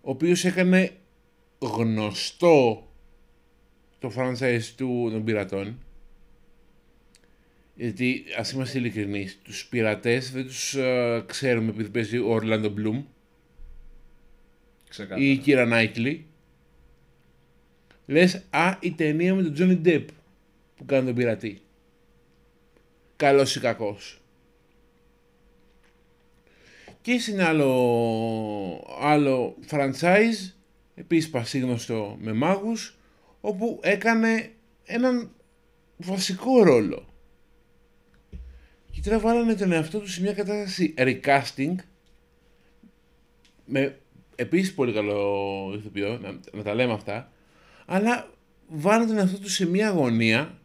[0.02, 0.92] ο οποίος έκανε
[1.60, 2.88] γνωστό
[4.00, 5.78] το franchise του των πειρατών,
[7.76, 13.04] γιατί ας είμαστε ειλικρινείς, τους πειρατές δεν τους ε, ξέρουμε επειδή παίζει ο Orlando Bloom
[15.16, 16.20] ή η Kira Knightley.
[18.06, 20.06] Λες, α, η ταινία με τον Johnny Depp
[20.76, 21.62] που κάνει τον πειρατή.
[23.16, 24.23] Καλός ή κακός.
[27.04, 30.54] Και είναι άλλο, άλλο franchise,
[30.96, 32.98] επίσης πασίγνωστο με μάγους,
[33.42, 34.52] όπου έκανε
[34.84, 35.32] έναν
[35.98, 37.14] βασικό ρόλο.
[38.92, 41.76] Και τώρα βάλανε τον εαυτό του σε μια κατάσταση recasting,
[43.66, 44.00] με
[44.36, 47.32] επίσης πολύ καλό ηθοποιό, να, να τα λέμε αυτά,
[47.86, 48.30] αλλά
[48.68, 50.58] βάλανε τον εαυτό τους σε μια αγωνία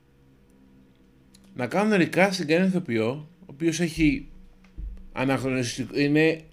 [1.55, 4.29] να κάνουν recasting έναν ηθοποιό, ο οποίος έχει
[5.19, 6.45] αναχρονιστικό, είναι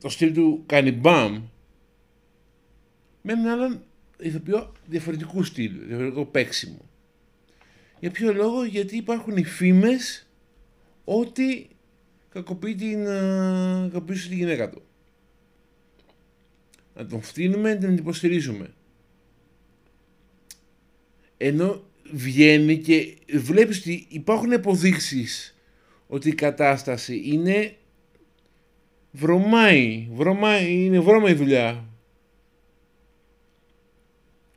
[0.00, 1.42] το στυλ του Κανιμπάμ,
[3.22, 3.82] με έναν άλλον
[4.18, 6.90] ηθοποιό διαφορετικού στυλ, διαφορετικό παίξιμο.
[8.00, 10.26] Για ποιο λόγο, γιατί υπάρχουν οι φήμες
[11.04, 11.68] ότι
[12.28, 14.82] κακοποιεί την, uh, κακοποιήσει τη γυναίκα του.
[16.94, 18.74] Να τον φτύνουμε, να την υποστηρίζουμε.
[21.36, 25.56] Ενώ βγαίνει και βλέπεις ότι υπάρχουν αποδείξεις
[26.06, 27.76] ότι η κατάσταση είναι
[29.10, 31.84] βρωμάει, βρωμάει είναι βρώμα η δουλειά.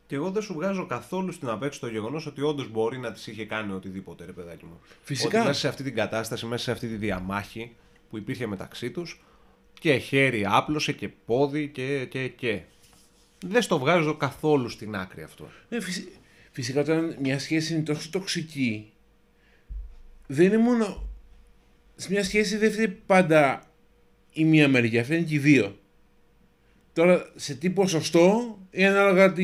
[0.08, 3.28] Και εγώ δεν σου βγάζω καθόλου στην απέξω το γεγονός ότι όντως μπορεί να της
[3.28, 4.80] είχε κάνει οτιδήποτε, ρε παιδάκι μου.
[5.02, 5.38] Φυσικά.
[5.40, 7.76] Ότι μέσα σε αυτή την κατάσταση, μέσα σε αυτή τη διαμάχη
[8.10, 9.24] που υπήρχε μεταξύ τους
[9.80, 12.06] και χέρι άπλωσε και πόδι και.
[12.06, 12.62] και, και.
[13.46, 15.50] Δεν στο βγάζω καθόλου στην άκρη αυτό.
[15.70, 16.08] Ναι, φυσι-
[16.52, 18.92] Φυσικά όταν μια σχέση είναι τόσο τοξική,
[20.28, 21.10] δεν είναι μόνο.
[21.96, 23.71] Σε μια σχέση δεν φταίει πάντα
[24.34, 25.76] η μία μεριά, φταίνουν και οι δύο.
[26.94, 29.44] Τώρα σε τι ποσοστό είναι ανάλογα τη,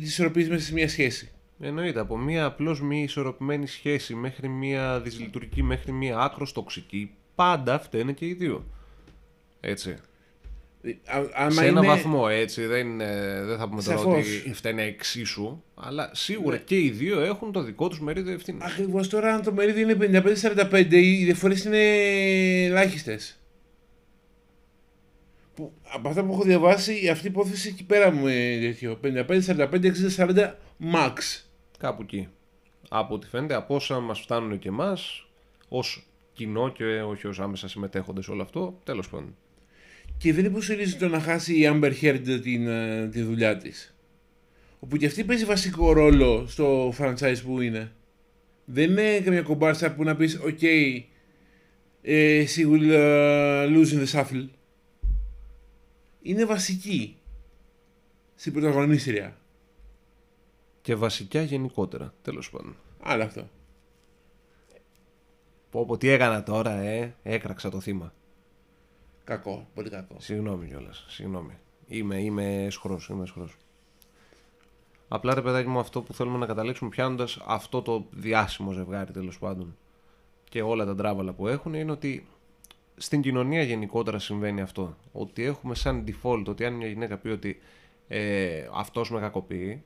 [0.00, 1.30] τη ισορροπής μέσα σε μια σχέση;
[1.62, 7.78] Εννοείται, από μια απλώς μη ισορροπημένη σχέση μέχρι μια δυσλειτουργική, μέχρι μια άκρος τοξική, πάντα
[7.80, 8.64] φταίνε και οι δύο.
[9.60, 9.90] Έτσι.
[11.04, 14.14] Α, άμα σε ένα είναι- βαθμό έτσι, δεν, είναι- δεν θα πούμε τώρα Σαφώς.
[14.42, 16.62] ότι φταίνε εξίσου, αλλά σίγουρα Ναι.
[16.62, 18.64] και οι δύο έχουν το δικό τους μερίδιο ευθύνης.
[18.64, 21.78] Ακριβώς τώρα αν το μερίδιο είναι 55-45 οι διαφορές είναι
[22.64, 23.39] ελάχιστες.
[25.60, 29.00] Που, από αυτά που έχω διαβάσει αυτή η υπόθεση εκεί πέρα μου είναι τέτοιο.
[30.16, 30.52] 55-45-60-40
[30.94, 31.44] max.
[31.78, 32.28] Κάπου εκεί.
[32.88, 35.26] Από ό,τι φαίνεται, από όσα μας φτάνουν και εμάς,
[35.68, 39.36] ως κοινό και όχι ως άμεσα συμμετέχοντες σε όλο αυτό, τέλος πάντων.
[40.18, 43.94] Και δεν υποστηρίζει το να χάσει η Amber Heard την, ε, τη δουλειά της.
[44.80, 47.92] Όπου και αυτή παίζει βασικό ρόλο στο franchise που είναι.
[48.64, 50.64] Δεν είναι καμιά κομπάρσα που να πεις «Ok,
[52.02, 54.48] ε, she will ε, lose in the shuffle».
[56.22, 57.16] Είναι βασική
[58.34, 59.36] στην πρωταγωνίστρια.
[60.82, 62.76] Και βασικά γενικότερα, τέλος πάντων.
[63.02, 63.48] Άλλο αυτό.
[65.70, 68.12] Πω πω τι έκανα τώρα, ε, έκραξα το θύμα.
[69.24, 70.16] Κακό, πολύ κακό.
[70.18, 71.04] Συγγνώμη κιόλας.
[71.08, 71.58] Συγγνώμη.
[71.86, 73.56] Είμαι, είμαι σχρός, είμαι σχρός.
[75.08, 79.38] Απλά ρε παιδάκι μου αυτό που θέλουμε να καταλήξουμε πιάνοντας αυτό το διάσημο ζευγάρι τέλος
[79.38, 79.76] πάντων
[80.48, 82.26] και όλα τα τράβαλα που έχουν είναι ότι
[83.02, 84.96] στην κοινωνία γενικότερα συμβαίνει αυτό.
[85.12, 87.60] Ότι έχουμε σαν default ότι αν μια γυναίκα πει ότι
[88.08, 89.82] ε, αυτός με κακοποιεί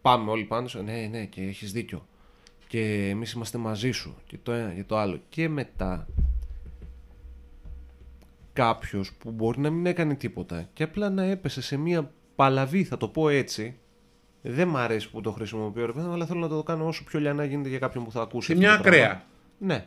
[0.00, 2.06] πάμε όλοι πάνω σε ναι ναι και έχεις δίκιο
[2.68, 6.06] και εμείς είμαστε μαζί σου και το ένα και το άλλο και μετά
[8.52, 12.96] κάποιος που μπορεί να μην έκανε τίποτα και απλά να έπεσε σε μια παλαβή, θα
[12.96, 13.78] το πω έτσι.
[14.42, 17.04] Δεν μ' αρέσει που το χρησιμοποιώ, ρε παιδί μου, αλλά θέλω να το κάνω όσο
[17.04, 18.46] πιο λιανά γίνεται για κάποιον που θα ακούσει.
[18.46, 19.04] Σε αυτό μια το πράγμα.
[19.04, 19.24] ακραία.
[19.58, 19.86] Ναι.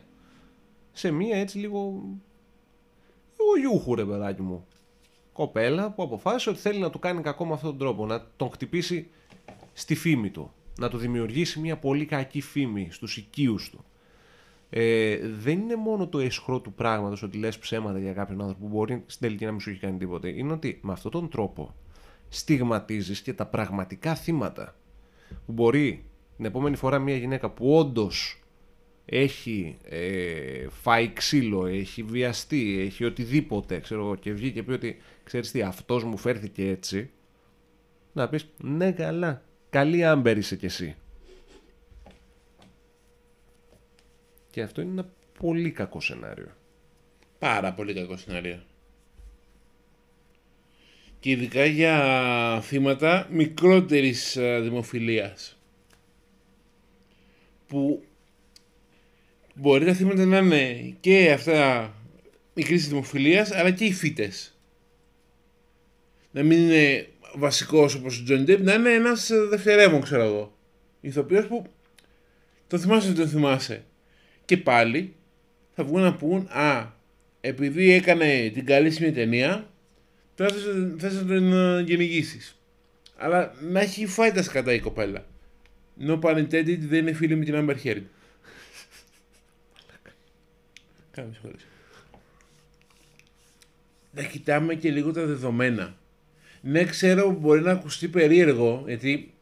[0.92, 2.02] Σε μια έτσι λίγο.
[3.40, 4.66] Εγώ γιούχου, ρε παιδάκι μου.
[5.32, 8.06] Κοπέλα που αποφάσισε ότι θέλει να του κάνει κακό με αυτόν τον τρόπο.
[8.06, 9.08] Να τον χτυπήσει
[9.72, 10.52] στη φήμη του.
[10.78, 13.84] Να του δημιουργήσει μια πολύ κακή φήμη στους οικείους του.
[14.70, 18.68] Ε, δεν είναι μόνο το εσχρό του πράγματος ότι λες ψέματα για κάποιον άνθρωπο που
[18.76, 20.28] μπορεί στην τελική να μην σου έχει κάνει τίποτε.
[20.28, 21.74] Είναι ότι με αυτόν τον τρόπο
[22.28, 24.74] στιγματίζεις και τα πραγματικά θύματα.
[25.46, 26.04] Που μπορεί
[26.36, 28.39] την επόμενη φορά μια γυναίκα που όντως
[29.12, 34.96] έχει ε, φάει ξύλο, έχει βιαστεί, έχει οτιδήποτε, ξέρω εγώ, και βγει και πει ότι
[35.24, 37.10] ξέρεις τι, αυτός μου φέρθηκε έτσι,
[38.12, 40.96] να πεις ναι καλά, καλή άμπερ είσαι κι εσύ.
[44.50, 46.56] Και αυτό είναι ένα πολύ κακό σενάριο.
[47.38, 48.62] Πάρα πολύ κακό σενάριο.
[51.20, 55.58] Και ειδικά για θύματα μικρότερης ε, δημοφιλίας.
[57.66, 58.04] Που
[59.60, 61.94] μπορεί τα θύματα να είναι και αυτά
[62.54, 64.58] μικρής δημοφιλίας, αλλά και οι θύτες.
[66.30, 70.56] Να μην είναι βασικός όπως ο Τζον Ντέπ, να είναι ένας ε, δευτερεύων, ξέρω εγώ.
[71.00, 71.66] Ηθοποιός που
[72.66, 73.84] το θυμάσαι δεν τον θυμάσαι.
[74.44, 75.14] Και πάλι
[75.74, 76.92] θα βγουν να πούν, α,
[77.40, 79.70] επειδή έκανε την καλή ταινία,
[80.34, 80.54] τώρα
[80.98, 82.60] θες να τον ε, γενικήσεις.
[83.16, 85.24] Αλλά να έχει φάει τα σκατά η κοπέλα.
[86.06, 88.02] No pun intended, δεν είναι φίλη με την Amber Heard.
[91.10, 91.66] Κάνε συγχωρείς.
[94.12, 95.94] Να κοιτάμε και λίγο τα δεδομένα.
[96.60, 99.34] Ναι, ξέρω μπορεί να ακουστεί περίεργο, γιατί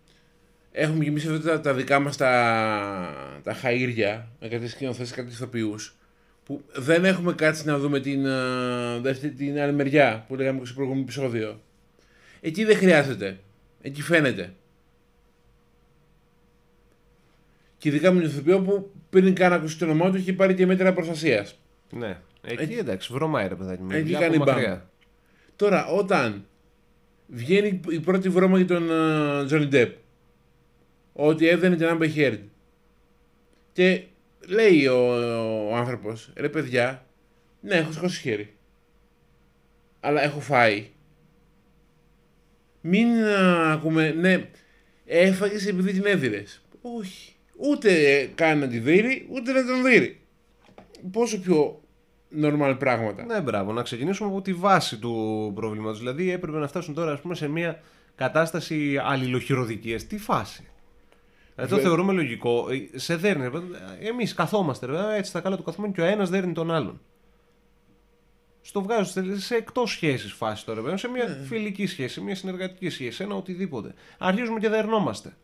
[0.73, 5.31] έχουμε και εμείς εδώ τα, τα δικά μας τα, τα χαΐρια, με κάτι σκηνοθέσεις, κάτι
[5.31, 5.97] ηθοποιούς,
[6.45, 11.05] που δεν έχουμε κάτσει να δούμε την, uh, την άλλη μεριά που λέγαμε στο προηγούμενο
[11.05, 11.61] επεισόδιο.
[12.41, 13.39] Εκεί δεν χρειάζεται.
[13.83, 14.55] Εκεί φαίνεται.
[17.79, 20.67] Και ειδικά με τον ηθοποιό που πριν καν ακούσει το όνομά του έχει πάρει και
[20.67, 21.59] μέτρα προστασίας.
[21.93, 22.19] Ναι.
[22.43, 23.91] Εκεί έτσι, εντάξει, βρώμα ρε παιδάκι μου.
[23.91, 24.79] Εκεί κάνει μπαμ.
[25.57, 26.47] Τώρα, όταν
[27.27, 28.87] βγαίνει η πρώτη βρώμα για τον
[29.47, 29.97] Τζόνι uh, Ντεπ,
[31.13, 32.39] ότι έδαινε την Amber Heard.
[33.73, 34.03] Και
[34.49, 34.99] λέει ο,
[35.69, 37.07] ο άνθρωπος, ρε παιδιά,
[37.61, 38.55] ναι, έχω σηκώσει χέρι.
[40.01, 40.87] Αλλά έχω φάει.
[42.81, 44.49] Μην uh, ακούμε, ναι,
[45.05, 46.63] έφαγες επειδή την έδιρες.
[46.83, 47.33] Όχι.
[47.61, 50.21] Ούτε κάνει να τη δει, ούτε να τον δει.
[51.13, 51.81] Πόσο πιο
[52.43, 53.25] normal πράγματα.
[53.25, 53.73] Ναι, μπράβο.
[53.73, 55.99] Να ξεκινήσουμε από τη βάση του προβλήματος.
[55.99, 57.81] Δηλαδή έπρεπε να φτάσουν τώρα ας πούμε, σε μια
[58.15, 60.07] κατάσταση αλληλοχειροδικίας.
[60.07, 60.69] Τι φάση.
[61.55, 62.67] Δηλαδή το θεωρούμε λογικό.
[62.71, 63.51] Ε, σε δέρνει.
[64.01, 67.01] Εμείς καθόμαστε ρε, έτσι στα καλά του καθόμενου και ο ένας δέρνει τον άλλον.
[68.61, 71.47] Στο βγάζω σε εκτός σχέσης φάση τώρα, σε μια ναι.
[71.47, 73.95] φιλική σχέση, μια συνεργατική σχέση, ένα οτιδήποτε.
[74.19, 75.37] Αρχίζουμε και δερνόμαστε.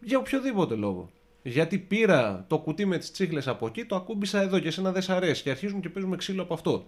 [0.00, 1.10] Για οποιοδήποτε λόγο.
[1.42, 5.02] Γιατί πήρα το κουτί με τις τσίχλες από εκεί, το ακούμπησα εδώ και εσένα δεν
[5.02, 5.42] σ' αρέσει.
[5.42, 6.86] Και αρχίζουμε και παίζουμε ξύλο από αυτό.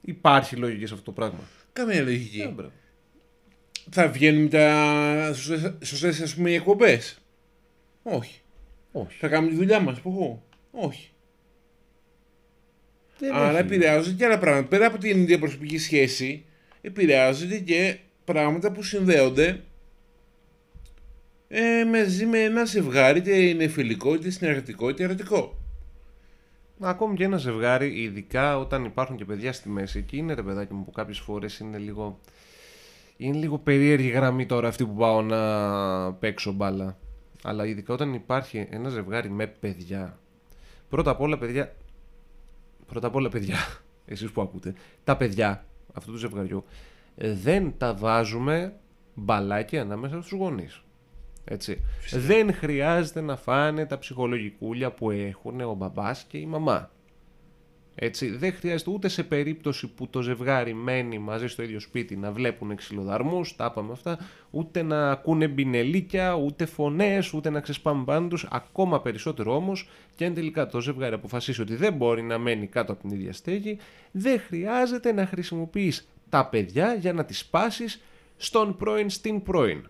[0.00, 1.40] Υπάρχει λογική σε αυτό το πράγμα.
[1.72, 2.54] Καμία λογική.
[2.56, 2.68] Yeah, ε,
[3.90, 5.32] θα βγαίνουν τα
[5.82, 7.18] σωστέ ας πούμε οι εκπομπές;
[8.02, 8.40] Όχι.
[8.92, 9.18] Όχι.
[9.18, 10.42] Θα κάνουμε τη δουλειά μας που έχω.
[10.70, 11.10] Όχι.
[13.18, 14.68] Δεν Άρα επηρεάζονται και άλλα πράγματα.
[14.68, 16.44] Πέρα από την διαπροσωπική σχέση,
[16.80, 19.64] επηρεάζονται και πράγματα που συνδέονται
[21.48, 25.56] ε, μαζί με ένα ζευγάρι, είτε είναι φιλικό, είτε συνεργατικό, είτε ερωτικό.
[26.80, 30.74] Ακόμη και ένα ζευγάρι, ειδικά όταν υπάρχουν και παιδιά στη μέση, και είναι ρε παιδάκι
[30.74, 32.18] μου που κάποιες φορές είναι λίγο.
[33.16, 36.98] Είναι λίγο περίεργη γραμμή τώρα αυτή που πάω να παίξω μπάλα.
[37.42, 40.18] Αλλά ειδικά όταν υπάρχει ένα ζευγάρι με παιδιά.
[40.88, 41.74] Πρώτα απ' όλα, παιδιά.
[42.86, 43.56] Πρώτα απ' όλα, παιδιά.
[44.06, 44.74] Εσείς που ακούτε.
[45.04, 46.64] Τα παιδιά αυτού του ζευγαριού
[47.14, 48.76] δεν τα βάζουμε
[49.14, 50.82] μπαλάκι ανάμεσα στους γονείς.
[51.50, 51.80] Έτσι.
[52.10, 56.90] Δεν χρειάζεται να φάνε τα ψυχολογικούλια που έχουν ο μπαμπάς και η μαμά.
[58.00, 62.32] Έτσι, δεν χρειάζεται ούτε σε περίπτωση που το ζευγάρι μένει μαζί στο ίδιο σπίτι να
[62.32, 64.18] βλέπουν ξυλοδαρμούς, τα είπαμε αυτά,
[64.50, 68.38] ούτε να ακούνε μπινελίκια, ούτε φωνές, ούτε να ξεσπάμε πάνω του.
[68.50, 72.92] Ακόμα περισσότερο όμως, και αν τελικά το ζευγάρι αποφασίσει ότι δεν μπορεί να μένει κάτω
[72.92, 73.78] από την ίδια στέγη,
[74.10, 77.84] δεν χρειάζεται να χρησιμοποιείς τα παιδιά για να τις σπάσει
[78.36, 79.88] στον πρώην στην πρώην.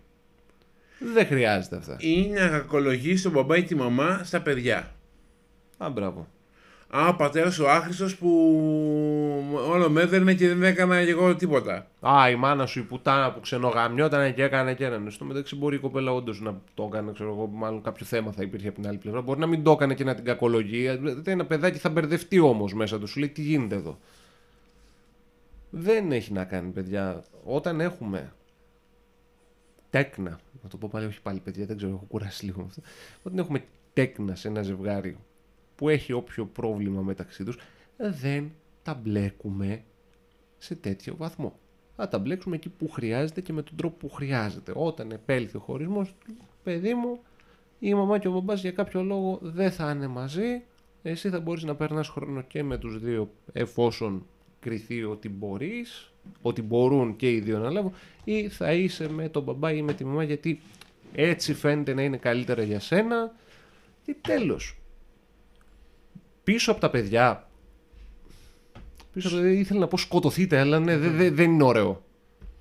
[0.99, 1.95] Δεν χρειάζεται αυτά.
[1.99, 4.95] Ή να κακολογήσει τον μπαμπά ή τη μαμά στα παιδιά.
[5.77, 6.27] Α, μπράβο.
[6.91, 8.29] Α, ο πατέρας ο άχρηστος που
[9.69, 11.87] όλο με έδερνε και δεν έκανα εγώ τίποτα.
[11.99, 15.11] Α, η μάνα σου η πουτάνα που ξενογαμιόταν και έκανε και έναν.
[15.11, 18.43] Στο μεταξύ μπορεί η κοπέλα όντως να το έκανε, ξέρω εγώ, μάλλον κάποιο θέμα θα
[18.43, 19.21] υπήρχε από την άλλη πλευρά.
[19.21, 20.99] Μπορεί να μην το έκανε και να την κακολογεί.
[21.23, 23.07] Ένα παιδάκι θα μπερδευτεί όμως μέσα του.
[23.07, 23.99] Σου λέει τι γίνεται εδώ;
[25.69, 27.23] Δεν έχει να κάνει, παιδιά.
[27.43, 28.31] Όταν έχουμε
[29.89, 30.39] τέκνα.
[30.63, 32.81] Να το πω πάλι, όχι πάλι παιδιά, δεν ξέρω, έχω κουράσει λίγο με αυτό.
[33.23, 35.17] Όταν έχουμε τέκνα σε ένα ζευγάρι
[35.75, 37.57] που έχει όποιο πρόβλημα μεταξύ τους,
[37.97, 38.51] δεν
[38.83, 39.83] τα μπλέκουμε
[40.57, 41.59] σε τέτοιο βαθμό.
[41.95, 44.71] Θα τα μπλέξουμε εκεί που χρειάζεται και με τον τρόπο που χρειάζεται.
[44.75, 46.15] Όταν επέλθει ο χωρισμός,
[46.63, 47.19] παιδί μου,
[47.79, 50.63] η μαμά και ο μπαμπάς για κάποιο λόγο δεν θα είναι μαζί.
[51.01, 54.25] Εσύ θα μπορείς να περνάς χρόνο και με τους δύο εφόσον
[54.59, 56.08] κριθεί ότι μπορείς
[56.41, 59.93] ότι μπορούν και οι δύο να λάβουν ή θα είσαι με τον μπαμπά ή με
[59.93, 60.59] τη μαμά γιατί
[61.13, 63.31] έτσι φαίνεται να είναι καλύτερα για σένα
[64.05, 64.77] και τέλος.
[66.43, 67.47] Πίσω από τα παιδιά
[69.13, 70.97] πίσω από τα παιδιά ήθελα να πω σκοτωθείτε αλλά ναι,
[71.29, 72.03] δεν είναι ωραίο.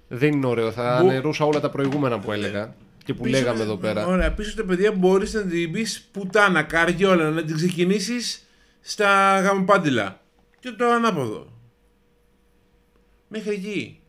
[0.08, 0.72] Δεν είναι ωραίο.
[0.72, 1.08] Θα Μπο...
[1.08, 2.74] ανερούσα όλα τα προηγούμενα που έλεγα.
[3.04, 4.06] και που Πίσω- λέγαμε εδώ πέρα.
[4.06, 8.46] Ωραία, πίσω τα παιδιά μπορείς να την πεις πουτάνα, καριόλα, να την ξεκινήσεις
[8.80, 10.20] στα γαμοπάντηλα.
[10.60, 11.46] Και το ανάποδο.
[13.28, 14.00] Μέχρι εκεί.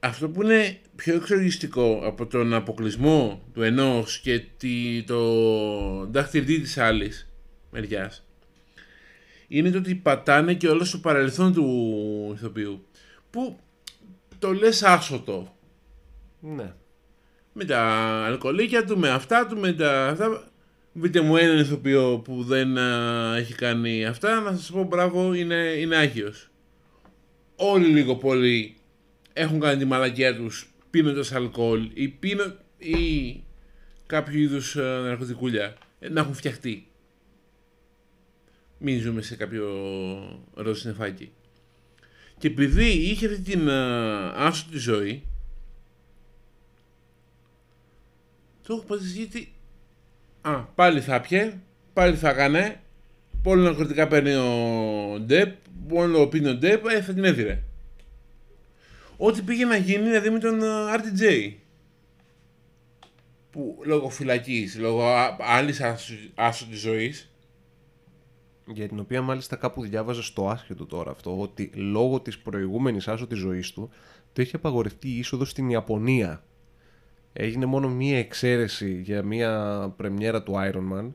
[0.00, 6.78] Αυτό που είναι πιο εξοργιστικό από τον αποκλεισμό του ενός και τη, το δάχτυλί της
[6.78, 7.28] άλλης
[7.70, 8.24] μεριάς
[9.48, 12.86] είναι το ότι πατάνε και όλο στο παρελθόν του ηθοποιού
[13.30, 13.58] που
[14.38, 15.56] το λες άσωτο
[16.40, 16.74] Ναι.
[17.52, 17.80] με τα
[18.24, 20.48] αλκοολίκια του, με αυτά του, με τα αυτά.
[20.92, 25.54] Βρείτε μου έναν ηθοποιό που δεν α, έχει κάνει αυτά, να σας πω μπράβο, είναι,
[25.54, 26.50] είναι άγιος.
[27.56, 28.76] Όλοι λίγο πολύ
[29.32, 33.42] έχουν κάνει τη μαλακία τους πίνοντας αλκοόλ ή, πίνω, ή
[34.06, 36.86] κάποιο είδους α, ναρκωτικούλια ε, να έχουν φτιαχτεί.
[38.78, 39.66] Μην ζούμε σε κάποιο
[40.54, 41.32] ροζ συννεφάκι.
[42.38, 45.22] Και επειδή είχε αυτή την α, άσωτη ζωή,
[48.66, 49.52] το έχω πατήσει γιατί.
[50.40, 51.60] Α, πάλι θα πιε,
[51.92, 52.78] πάλι θα έκανε.
[53.42, 55.56] Πολύ ναρκωτικά παίρνει ο Ντεπ,
[55.88, 57.62] μόνο πίνει ο Ντεπ, ε, θα την έδιρε.
[59.16, 61.52] Ό,τι πήγε να γίνει δηλαδή με τον α, RTJ.
[63.50, 65.04] Που λόγω φυλακής, λόγω
[65.38, 65.80] άλλης
[66.34, 67.30] άσου της ζωής,
[68.66, 73.26] Για την οποία μάλιστα κάπου διάβαζα στο άσχετο τώρα αυτό, ότι λόγω της προηγούμενης άσο
[73.26, 73.90] της ζωής του,
[74.32, 76.44] το είχε απαγορευτεί η είσοδος στην Ιαπωνία.
[77.32, 81.12] Έγινε μόνο μία εξαίρεση για μία πρεμιέρα του Iron Man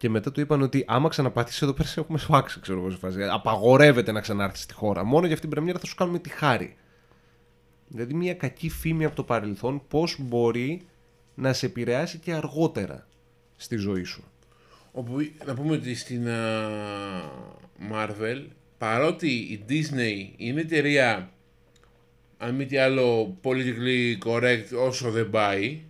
[0.00, 2.96] και μετά του είπαν ότι άμα ξαναπατήσει εδώ πέρα σε έχουμε σφάξει, ξέρω εγώ σε
[2.96, 3.22] φάση.
[3.22, 5.04] Απαγορεύεται να ξανάρθεις στη χώρα.
[5.04, 6.76] Μόνο για αυτήν την πρεμιέρα θα σου κάνουμε τη χάρη.
[7.88, 10.86] Δηλαδή μια κακή φήμη από το παρελθόν πώς μπορεί
[11.34, 13.06] να σε επηρεάσει και αργότερα
[13.56, 14.24] στη ζωή σου.
[14.92, 16.70] Όπου να πούμε ότι στην α,
[17.92, 18.46] Marvel,
[18.78, 21.32] παρότι η Disney είναι εταιρεία,
[22.38, 25.80] αν μη τι άλλο, politically correct όσο δεν πάει,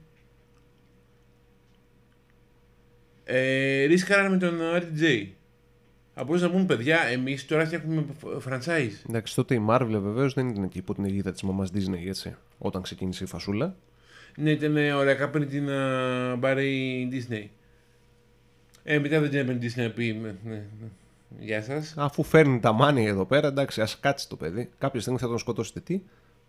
[3.32, 5.26] ε, ρίσκαραν με τον RTJ.
[6.14, 8.04] Από να πούμε, παιδιά, εμείς τώρα φτιάχνουμε
[8.48, 9.08] franchise.
[9.08, 12.36] Εντάξει, τότε η Marvel βεβαίως δεν ήταν εκεί υπό την αιγύδα τη μαμά Disney, έτσι.
[12.58, 13.76] Όταν ξεκίνησε η φασούλα.
[14.36, 16.68] Ναι, ήταν ωραία, πριν την α, πάρει
[17.00, 17.48] η Disney.
[18.82, 20.88] Ε, μετά δεν την έπαιρνε η Disney να πει, ναι, ναι, ναι.
[21.38, 21.94] γεια σας.
[21.96, 24.70] Αφού φέρνει τα μάνια εδώ πέρα, εντάξει, ας κάτσει το παιδί.
[24.78, 26.00] Κάποια στιγμή θα τον σκοτώσετε τι;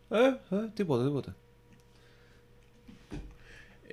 [0.09, 0.17] Ε,
[0.55, 1.35] ε, τίποτα, τίποτα.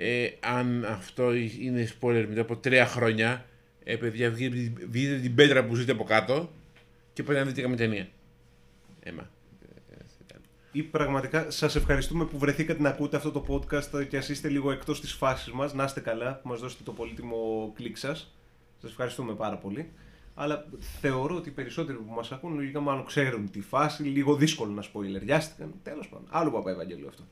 [0.00, 3.46] Ε, αν αυτό είναι spoiler μετά από τρία χρόνια,
[3.84, 6.50] ε, παιδιά, βγείτε, βγείτε την πέτρα που ζείτε από κάτω
[7.12, 8.08] και πάτε να δείτε καμία ταινία.
[9.00, 9.30] Έμα.
[10.72, 14.70] Ή πραγματικά σας ευχαριστούμε που βρεθήκατε να ακούτε αυτό το podcast και ας είστε λίγο
[14.70, 15.74] εκτός της φάσης μας.
[15.74, 18.34] Να είστε καλά που μας δώσετε το πολύτιμο κλικ σας.
[18.80, 19.90] Σας ευχαριστούμε πάρα πολύ.
[20.34, 20.66] Αλλά
[21.00, 24.02] θεωρώ ότι οι περισσότεροι που μας ακούν λογικά μάλλον ξέρουν τη φάση.
[24.02, 25.74] Λίγο δύσκολο να σποιλεριάστηκαν.
[25.82, 26.26] Τέλος πάντων.
[26.30, 27.22] Άλλο παπά Ευαγγέλιο αυτό.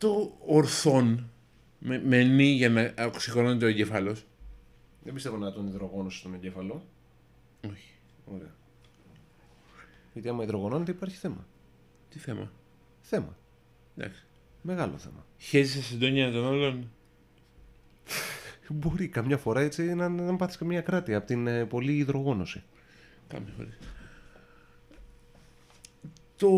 [0.00, 1.30] Το ορθόν
[1.78, 4.26] με, με νη για να οξυγονώνεται ο εγκέφαλος.
[5.02, 6.86] Δεν πιστεύω να τον υδρογόνωσε στον εγκέφαλο.
[7.70, 7.94] Όχι.
[8.24, 8.54] Ωραία.
[10.12, 11.46] Γιατί άμα υδρογονώνεται υπάρχει θέμα.
[12.08, 12.52] Τι θέμα;
[13.00, 13.36] Θέμα.
[13.96, 14.24] Εντάξει.
[14.62, 15.26] Μεγάλο θέμα.
[15.38, 16.90] Χέζεις τα συντόνια των όλων;
[18.68, 22.62] Μπορεί καμιά φορά έτσι να, να πάθεις καμία κράτη από την ε, πολλή υδρογόνωση.
[23.28, 23.68] Κάμια φορά.
[26.36, 26.48] Το,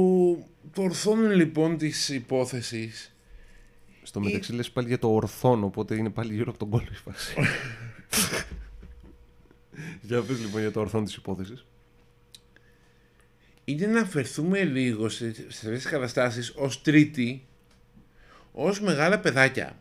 [0.72, 3.12] το ορθόν λοιπόν της υπόθεσης
[4.02, 6.94] Στο μεταξύ λες πάλι για το ορθόν, οπότε είναι πάλι γύρω από τον κόλλο η
[6.94, 7.34] φάση.
[10.02, 11.64] για πες λοιπόν για το ορθόν της υπόθεσης.
[13.64, 17.46] είναι να αφαιρθούμε λίγο σε, σε αυτές τις καταστάσεις ως τρίτη,
[18.52, 19.76] ως μεγάλα παιδάκια.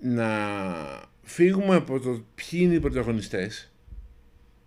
[0.00, 0.28] Να
[1.22, 3.70] φύγουμε από το ποιοι είναι οι πρωταγωνιστές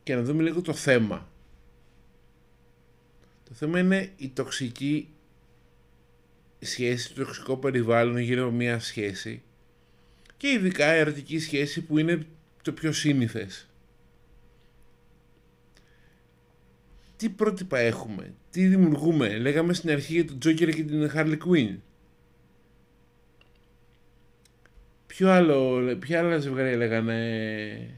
[0.04, 1.30] και να δούμε λίγο το θέμα.
[3.44, 5.10] Το θέμα είναι η τοξική
[6.60, 9.42] σχέση, το τοξικό περιβάλλον γύρω από μια σχέση
[10.38, 12.26] και ειδικά η ερωτική σχέση που είναι
[12.62, 13.68] το πιο σύνηθες.
[17.18, 21.76] τι πρότυπα έχουμε, τι δημιουργούμε; Λέγαμε στην αρχή για τον Τζόκερ και την Harley Quinn.
[25.08, 27.97] Ποιο άλλο, ποια άλλα ζευγάρια λέγανε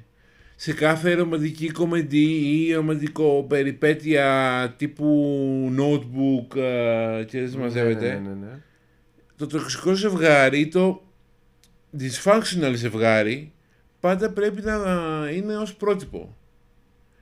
[0.62, 8.14] σε κάθε ρομαντική κομμεντή ή ρομαντικό περιπέτεια τύπου notebook ε, και δεν μαζεύεται.
[8.14, 8.60] Ναι, ναι, ναι, ναι.
[9.36, 11.01] Το τοξικό ζευγάρι ή το
[11.99, 13.51] dysfunctional ζευγάρι
[13.99, 14.76] πάντα πρέπει να
[15.36, 16.38] είναι ως πρότυπο.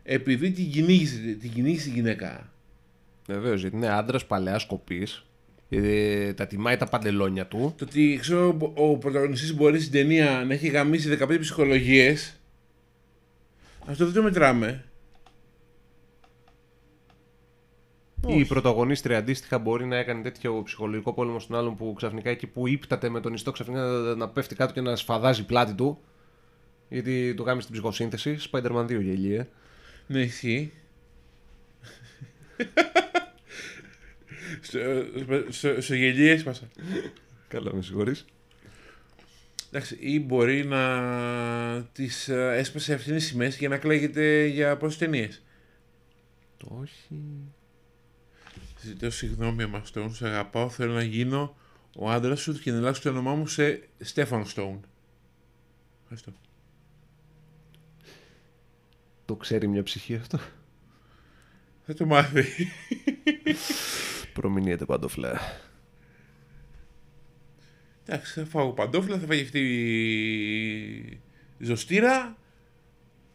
[0.03, 2.51] Επειδή την κυνήγησε, την κυνήγησε η γυναίκα.
[3.27, 5.25] Βεβαίως, γιατί είναι άντρας παλαιάς κοπής.
[5.69, 7.73] Ε, τα τιμάει τα παντελόνια του.
[7.77, 12.36] Το ότι ξέρω ο πρωταγωνιστής μπορεί στην ταινία να έχει γαμίσει 15 ψυχολογίες
[13.87, 14.85] αυτό δεν το μετράμε.
[18.27, 22.47] Ή η πρωταγωνίστρια αντίστοιχα μπορεί να έκανε τέτοιο ψυχολογικό πόλεμο στον άλλον που ξαφνικά εκεί
[22.47, 25.99] που ύπταται με τον ιστό ξαφνικά να, να πέφτει κάτω και να σφαδάζει πλάτη του.
[26.89, 28.37] Γιατί το κάνει στην ψυχοσύνθεση.
[28.51, 29.47] Spider-Man 2 γελίε.
[30.07, 30.73] Ναι, ισχύει.
[34.61, 34.79] στο,
[35.49, 36.67] στο, στο γελίες έσπασα.
[37.47, 38.25] Καλά, με συγχωρείς.
[39.67, 45.41] Εντάξει, ή μπορεί να τη έσπασε αυτήν η σημαία για να κλαίγεται για πόσες ταινίες.
[46.57, 47.23] Το όχι.
[48.81, 50.69] Ζητώ συγγνώμη από Stone, σε αγαπάω.
[50.69, 51.55] Θέλω να γίνω
[51.95, 54.79] ο άντρας σου και να αλλάξω το όνομά μου σε Στέφαν Stone.
[56.01, 56.33] Ευχαριστώ.
[59.25, 60.39] Το ξέρει μια ψυχή αυτό;
[61.85, 62.45] Θα το μάθει.
[64.33, 65.39] Προμηνύεται παντοφλά.
[68.09, 69.59] Εντάξει, θα φάω παντόφλα, θα φάει αυτή
[71.59, 72.37] η ζωστήρα.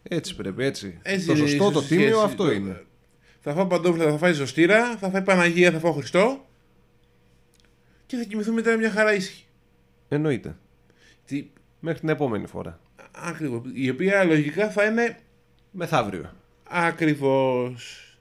[0.03, 0.99] Έτσι πρέπει, έτσι.
[1.03, 2.25] Έτσι το είναι η σωστό, το σωστή τίμιο σχέση.
[2.25, 2.85] αυτό είναι.
[3.41, 6.47] Θα φάω παντόφλα, θα φάει ζωστήρα, θα φάει Παναγία, θα φάω Χριστό.
[8.07, 9.45] Και θα κοιμηθούμε μετά μια χαρά ήσυχη.
[10.09, 10.57] Εννοείται.
[11.25, 11.51] Τι,
[11.81, 12.81] Μέχρι την επόμενη φορά.
[13.13, 13.63] ακριβώς.
[13.75, 15.19] Η οποία λογικά θα είναι
[15.71, 16.33] Μεθαύριο.
[16.69, 18.12] ακριβώς.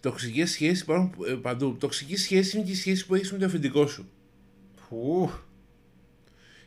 [0.00, 1.76] Τοξικές σχέσεις υπάρχουν ε, παντού.
[1.80, 4.08] Τοξική σχέση είναι και η σχέση που έχεις με το αφεντικό σου.
[4.74, 5.30] Φου.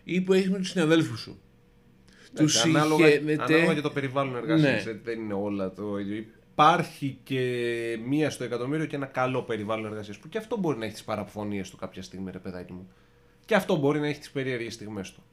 [0.04, 1.40] Ή που έχεις με τους συναδέλφους σου.
[2.36, 4.86] Τους ανάλογα, συγχαίνεται- ανάλογα και το περιβάλλον εργασίας.
[4.86, 4.92] Ναι.
[4.92, 6.26] Δεν είναι όλα το ίδιο.
[6.52, 7.40] Υπάρχει και
[8.08, 10.18] μία στο εκατομμύριο και ένα καλό περιβάλλον εργασίας.
[10.18, 12.88] Που και αυτό μπορεί να έχεις τι παραπφωνίε του κάποια στιγμή, ρε παιδάκι μου.
[13.46, 15.24] Και αυτό μπορεί να έχεις τις περίεργε στιγμές του.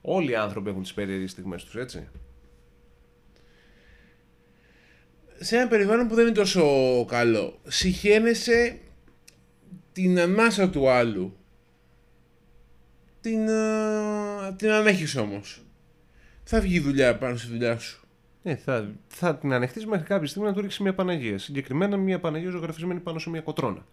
[0.00, 2.08] Όλοι οι άνθρωποι έχουν τις περίεργε στιγμές τους, έτσι.
[5.42, 7.60] Σε ένα περιβάλλον που δεν είναι τόσο καλό.
[7.66, 8.78] Συχαίνεσαι
[9.92, 11.36] την ανάσα του άλλου.
[13.20, 15.62] Την, α, την ανέχεις όμως.
[16.44, 18.04] Θα βγει η δουλειά πάνω στη δουλειά σου.
[18.42, 21.38] Ε, θα, θα την ανεχτεί μέχρι κάποια στιγμή να του ρίξεις μια Παναγία.
[21.38, 23.86] Συγκεκριμένα μια Παναγία ζωγραφισμένη πάνω σε μια κοτρόνα.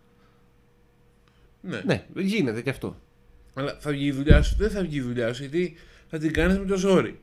[1.61, 1.81] Ναι.
[1.85, 3.01] Ναι, γίνεται και αυτό.
[3.53, 4.55] Αλλά θα βγει η δουλειά σου.
[4.57, 5.75] Δεν θα βγει η δουλειά σου γιατί
[6.09, 7.19] θα την κάνεις με το ζόρι.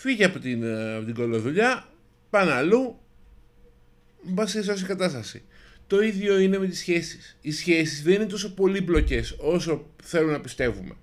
[0.00, 1.88] Φύγε από την, α, από την κολοδουλειά,
[2.30, 2.98] πάνε αλλού,
[4.22, 5.42] μπας σε σώσει κατάσταση.
[5.86, 7.38] Το ίδιο είναι με τις σχέσεις.
[7.40, 10.94] Οι σχέσεις δεν είναι τόσο πολύπλοκες όσο θέλουν να πιστεύουμε.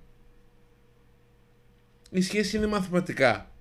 [2.09, 3.51] Οι σχέσεις είναι μαθηματικά.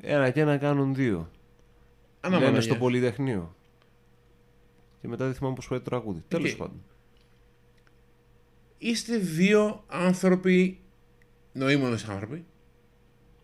[0.00, 1.30] Ένα και ένα κάνουν δύο.
[2.20, 2.70] Ανά Λένε Παναγία.
[2.70, 3.56] στο Πολυτεχνείο.
[5.00, 6.22] Και μετά δεν θυμάμαι πώς πάει το τραγούδι.
[6.28, 6.58] Τέλος Οκ.
[6.58, 6.82] πάντων.
[8.78, 10.80] Είστε δύο άνθρωποι,
[11.52, 12.44] νοήμονες άνθρωποι,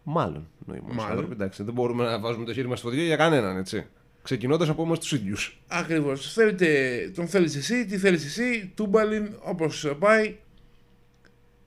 [0.02, 1.10] Μάλλον νοήμονες Μάλλον.
[1.10, 1.32] άνθρωποι.
[1.32, 3.86] Εντάξει, δεν μπορούμε να βάζουμε το χέρι μας στο φωτιά για κανέναν, έτσι.
[4.22, 5.60] Ξεκινώντας από εμάς τους ίδιους.
[5.68, 6.32] Ακριβώς.
[6.32, 10.36] Θέλετε, τον θέλεις εσύ, τι θέλεις εσύ, τούμπαλιν, όπως πάει,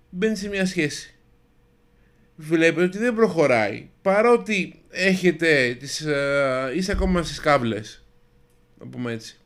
[0.10, 1.16] μπαίνει σε μια σχέση.
[2.36, 3.90] Βλέπετε ότι δεν προχωράει.
[4.02, 8.06] Παρότι έχετε τις, ε, είσαι ακόμα στις κάβλες.
[8.80, 9.38] Να πούμε έτσι.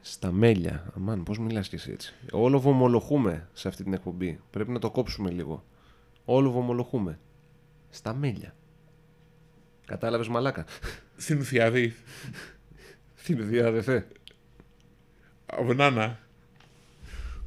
[0.00, 0.92] Στα μέλια.
[0.96, 2.14] Αμάν, πώς μιλάς κι εσύ έτσι.
[2.30, 4.40] Όλο βομολοχούμε σε αυτή την εκπομπή.
[4.50, 5.64] Πρέπει να το κόψουμε λίγο.
[6.24, 7.18] Όλο βομολοχούμε.
[7.90, 8.54] Στα μέλια.
[9.86, 10.64] Κατάλαβες μαλάκα.
[11.16, 11.94] Θυνουθιαδή.
[13.24, 14.06] Τι είναι διάδεφε.
[15.46, 16.18] Από νάνα.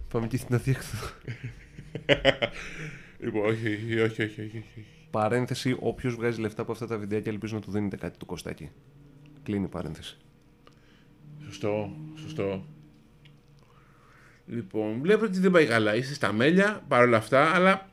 [0.08, 1.08] Πάμε και στην αδιέξοδο.
[3.20, 4.86] Λοιπόν, όχι, όχι, όχι, όχι, όχι, όχι.
[5.12, 8.72] Παρένθεση, όποιος βγάζει λεφτά από αυτά τα βιντεάκια, ελπίζω να του δίνετε κάτι του Κωστάκη.
[9.44, 10.18] Κλείνει η παρένθεση.
[11.46, 12.66] Σωστό, σωστό.
[14.46, 15.96] Λοιπόν, βλέπετε ότι δεν πάει καλά.
[15.96, 17.90] Είστε στα μέλια παρόλα αυτά, αλλά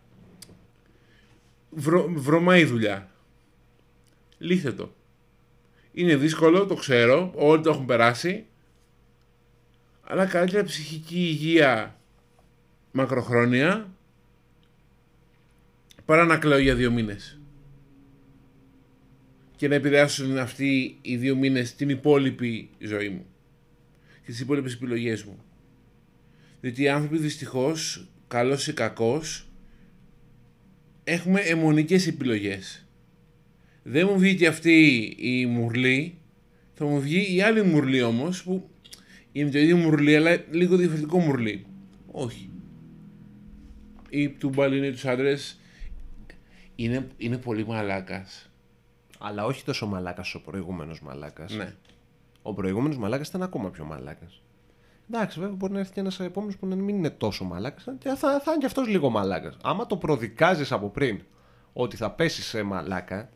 [1.74, 3.10] βρο, βρωμάει η δουλειά.
[4.38, 4.94] Λύστε το.
[5.92, 8.46] Είναι δύσκολο, το ξέρω, όλοι το έχουν περάσει.
[10.02, 11.96] Αλλά καλύτερα ψυχική υγεία
[12.92, 13.94] μακροχρόνια
[16.04, 17.40] παρά να κλαίω για δύο μήνες.
[19.56, 23.26] Και να επηρεάσουν αυτοί οι δύο μήνες την υπόλοιπη ζωή μου
[24.24, 25.44] και τις υπόλοιπες επιλογές μου.
[26.60, 29.51] Διότι οι άνθρωποι δυστυχώς, καλός ή κακός,
[31.05, 32.86] έχουμε αιμονικές επιλογές.
[33.82, 36.18] Δεν μου βγήκε αυτή η μουρλή,
[36.74, 38.70] θα μου βγει η άλλη μουρλή όμως που
[39.32, 41.66] είναι το ίδιο μουρλή αλλά λίγο διαφορετικό μουρλή.
[42.11, 42.50] Όχι.
[44.09, 45.61] Η τούμπαλ είναι τους άντρες
[46.76, 48.50] είναι, είναι πολύ μαλάκας.
[49.18, 51.55] Αλλά όχι τόσο μαλάκας ο προηγούμενος μαλάκας.
[51.55, 51.74] Ναι.
[52.42, 54.42] Ο προηγούμενος μαλάκας ήταν ακόμα πιο μαλάκας.
[55.11, 57.84] Εντάξει, βέβαια μπορεί να έρθει και ένας επόμενος που να μην είναι τόσο μαλάκας.
[57.84, 59.57] Θα, θα, θα είναι κι αυτός λίγο μαλάκας.
[59.62, 61.20] Άμα το προδικάζεις από πριν
[61.72, 63.30] ότι θα πέσεις σε μαλάκα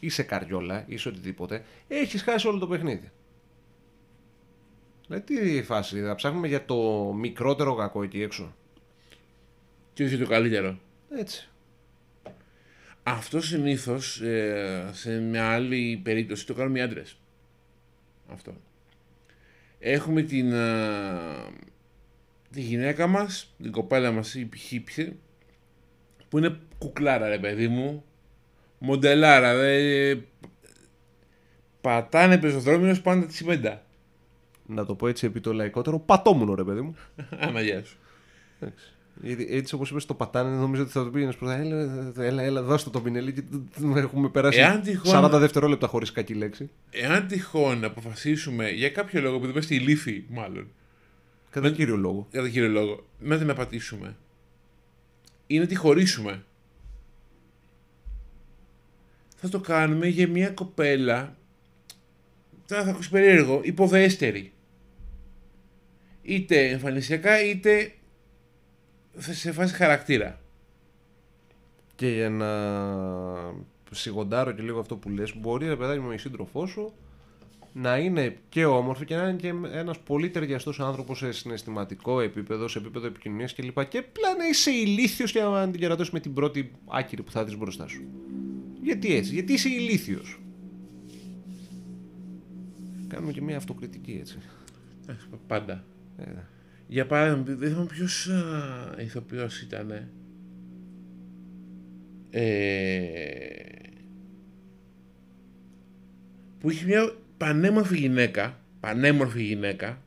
[0.00, 3.10] ή σε καριόλα ή σε οτιδήποτε, έχεις χάσει όλο το παιχνίδι.
[5.06, 8.54] Δηλαδή τι φάση, θα ψάχνουμε για το μικρότερο κακό εκεί έξω.
[9.92, 10.78] Και όχι το καλύτερο.
[11.10, 11.48] Έτσι.
[13.02, 17.16] Αυτό συνήθως ε, σε μια άλλη περίπτωση το κάνουμε οι άντρες.
[18.32, 18.54] Αυτό.
[19.86, 21.48] Έχουμε την, ε,
[22.50, 25.18] τη γυναίκα μας, την κοπέλα μας η χύψη,
[26.28, 28.04] που είναι κουκλάρα ρε παιδί μου,
[28.78, 30.16] μοντελάρα, δε,
[31.80, 33.86] πατάνε πεζοδρόμιος πάντα τη σημαίντα.
[34.66, 36.94] Να το πω έτσι επί το λαϊκότερο, πατόμουνο ρε παιδί μου.
[37.46, 37.98] Άμα γεια σου.
[38.60, 38.93] Εντάξει.
[39.22, 42.42] Γιατί έτσι όπως είπες το πατάνε, νομίζω ότι θα το πήγαινε προ τα έλα, έλα,
[42.42, 43.42] έλα, δώστε το πινελί και
[43.96, 46.70] έχουμε περάσει Εάν τυχόν- 40 δευτερόλεπτα χωρίς κακή λέξη.
[46.90, 50.66] Εάν τυχόν αποφασίσουμε για κάποιο λόγο, που δεν στη λύθη μάλλον,
[51.50, 52.26] Κατά κύριο λόγο.
[52.30, 54.16] για τον κύριο λόγο, να την απατήσουμε,
[55.46, 56.44] ή να τη χωρίσουμε,
[59.36, 61.36] θα το κάνουμε για μια κοπέλα,
[62.66, 64.52] τώρα θα ακούσει περίεργο, υποδέστερη.
[66.22, 67.92] Είτε εμφανισιακά, είτε
[69.18, 70.40] σε φάση χαρακτήρα.
[71.94, 72.48] Και για να
[73.90, 76.92] σιγοντάρω και λίγο αυτό που λες, μπορεί ρε παιδάκι μου η σύντροφός σου
[77.76, 82.68] να είναι και όμορφη και να είναι και ένας πολύ ταιριαστός άνθρωπος σε συναισθηματικό επίπεδο,
[82.68, 83.84] σε επίπεδο επικοινωνίας κλπ.
[83.88, 87.44] Και απλά να είσαι ηλίθιος και να την κερατώσεις με την πρώτη άκυρη που θα
[87.44, 88.02] δεις μπροστά σου.
[88.82, 90.38] Γιατί έτσι, γιατί είσαι ηλίθιος.
[93.08, 94.38] Κάνουμε και μια αυτοκριτική έτσι.
[95.02, 95.84] Εντάξει, Πάντα.
[96.18, 96.24] Ε,
[96.86, 98.30] Για παράδειγμα, δεν θυμάμαι ποιος
[98.98, 100.08] ηθοποιός ήταν.
[102.30, 103.64] Ε,
[106.58, 110.02] που είχε μια πανέμορφη γυναίκα, πανέμορφη γυναίκα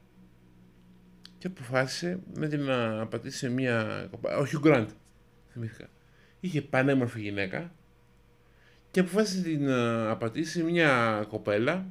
[1.38, 4.90] και αποφάσισε να την α, απατήσει σε μια κοπα- Όχι, ο Γκραντ,
[5.54, 5.88] θυμήθηκα.
[6.40, 7.72] Είχε πανέμορφη γυναίκα
[8.92, 11.86] και αποφάσισε να την α, απατήσει σε μια κοπέλα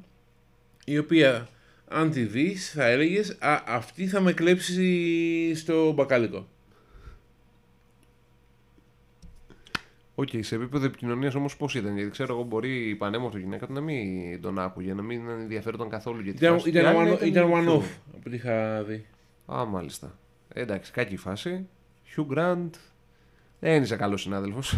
[0.85, 1.47] η οποία
[1.89, 6.47] αν τη δεις θα έλεγες «Α, αυτή θα με κλέψει στο μπακάλικο».
[10.19, 13.73] Οκ, σε επίπεδο επικοινωνίας όμως πώς ήταν, γιατί ξέρω εγώ μπορεί η πανέμορφη γυναίκα του
[13.73, 16.69] να μην τον άκουγε, να μην ενδιαφέρονταν καθόλου για τη Ήταν, φάση.
[16.69, 19.05] ήταν, Και άλλη one, ήταν ήταν one πιο- off από ό,τι είχα δει.
[19.53, 20.19] Α, μάλιστα.
[20.53, 21.67] Ε, εντάξει, κακή φάση.
[22.15, 22.69] Hugh Grant
[23.59, 24.75] δεν είσαι καλός συνάδελφος.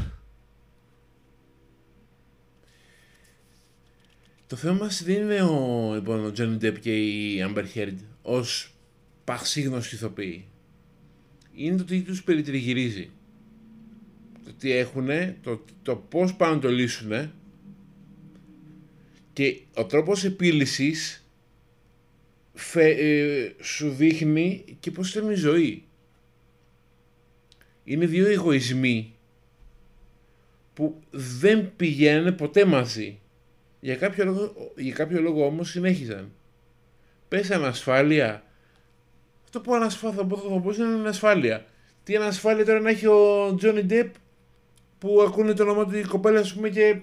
[4.50, 8.74] Το θέμα μας δεν είναι ο, λοιπόν, ο Johnny Depp και η Amber Heard ως
[9.24, 10.45] πασίγνωστοι ηθοποιοί.
[11.56, 13.10] Είναι το τι τους περιτριγυρίζει.
[14.45, 17.32] Το τι έχουνε, το, το πώς πάνε να το λύσουνε
[19.34, 21.26] και ο τρόπος επίλυσης
[22.54, 25.84] φε- ε, σου δείχνει και πώς ήταν η ζωή.
[27.84, 29.14] Είναι δύο εγωισμοί
[30.74, 33.20] που δεν πηγαίνουν ποτέ μαζί.
[33.80, 36.32] Για κάποιο λόγο, για κάποιο λόγο όμως συνέχιζαν.
[37.28, 38.44] Πες ανασφάλεια.
[39.44, 41.66] Αυτό που ανασφάλεια θα, μπο- θα μπορούσε να είναι ανασφάλεια.
[42.04, 44.14] Τι ανασφάλεια τώρα να έχει ο Τζόνι Ντεπ
[45.00, 47.00] που ακούνε το όνομα του η κοπέλα ας πούμε και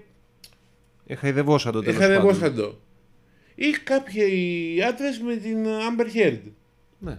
[1.07, 2.79] Εχαϊδευόσαν το τέλος χαδευόσαντο.
[3.55, 6.41] Ή κάποιοι άντρες με την Amber Heard.
[6.99, 7.19] Ναι.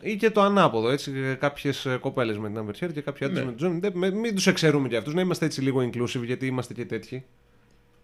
[0.00, 1.36] Ή και το ανάποδο, έτσι.
[1.40, 3.50] Κάποιες κοπέλες με την Amber Heard και κάποιοι άντρες Ναι.
[3.50, 3.92] με τον Johnny Depp.
[3.92, 5.14] Με- Μην τους εξαιρούμε και αυτούς.
[5.14, 7.24] Να είμαστε έτσι λίγο inclusive, γιατί είμαστε και τέτοιοι.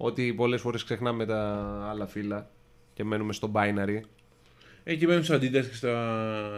[0.01, 1.41] Ότι πολλές φορές ξεχνάμε τα
[1.91, 2.51] άλλα φύλλα
[2.95, 4.01] και μένουμε στο binary.
[4.85, 5.89] Εκεί μένουν στο Adidas και στο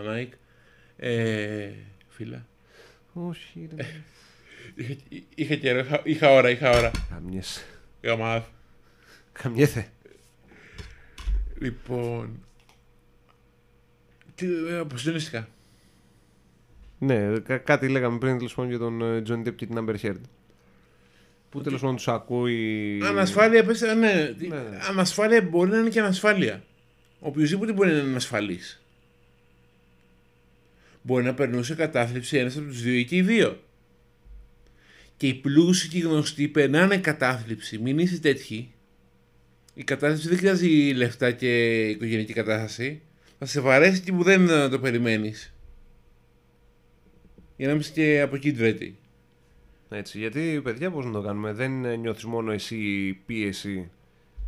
[0.07, 0.29] Nike.
[0.97, 1.71] Ε,
[2.09, 2.47] φίλα.
[3.13, 3.87] Όχι, ρε.
[4.75, 4.95] Είχα,
[5.35, 6.91] είχα καιρό, είχα, είχα ώρα, είχα ώρα.
[7.11, 7.65] Καμιές.
[8.01, 8.51] Είχα μάθει.
[9.33, 9.89] Καμιέθε.
[11.59, 12.45] Λοιπόν.
[14.35, 15.49] Τι, ε, αποσυντονίστηκα.
[16.99, 19.97] Ναι, κα- κάτι λέγαμε πριν τέλος πάντων για τον ε, Johnny Depp και την Amber
[20.03, 20.21] Heard.
[21.51, 23.01] Που τέλος πάντων τους ακούει.
[23.05, 24.63] Ανασφάλεια, πες, ε, ναι, τι- Ναι.
[24.89, 26.65] Ανασφάλεια μπορεί να είναι και ανασφάλεια.
[27.21, 28.83] Οποιοδήποτε μπορεί να είναι ανασφαλής.
[31.03, 33.61] Μπορεί να περνούσε κατάθλιψη ένας από τους δύο ή και οι δύο.
[35.17, 37.79] Και οι πλούσιοι και οι γνωστοί περνάνε κατάθλιψη.
[37.79, 38.73] Μην είστε τέτοιοι.
[39.75, 43.01] Η κατάθλιψη δεν χρειάζει λεφτά και οικογενειακή κατάσταση.
[43.39, 45.55] Θα σε βαρέσει και που δεν ε, το περιμένεις.
[47.57, 48.99] Για να μην είσαι και από εκεί τρέτη.
[49.93, 53.91] Έτσι, γιατί παιδιά πώς να το κάνουμε, δεν νιώθεις μόνο εσύ πίεση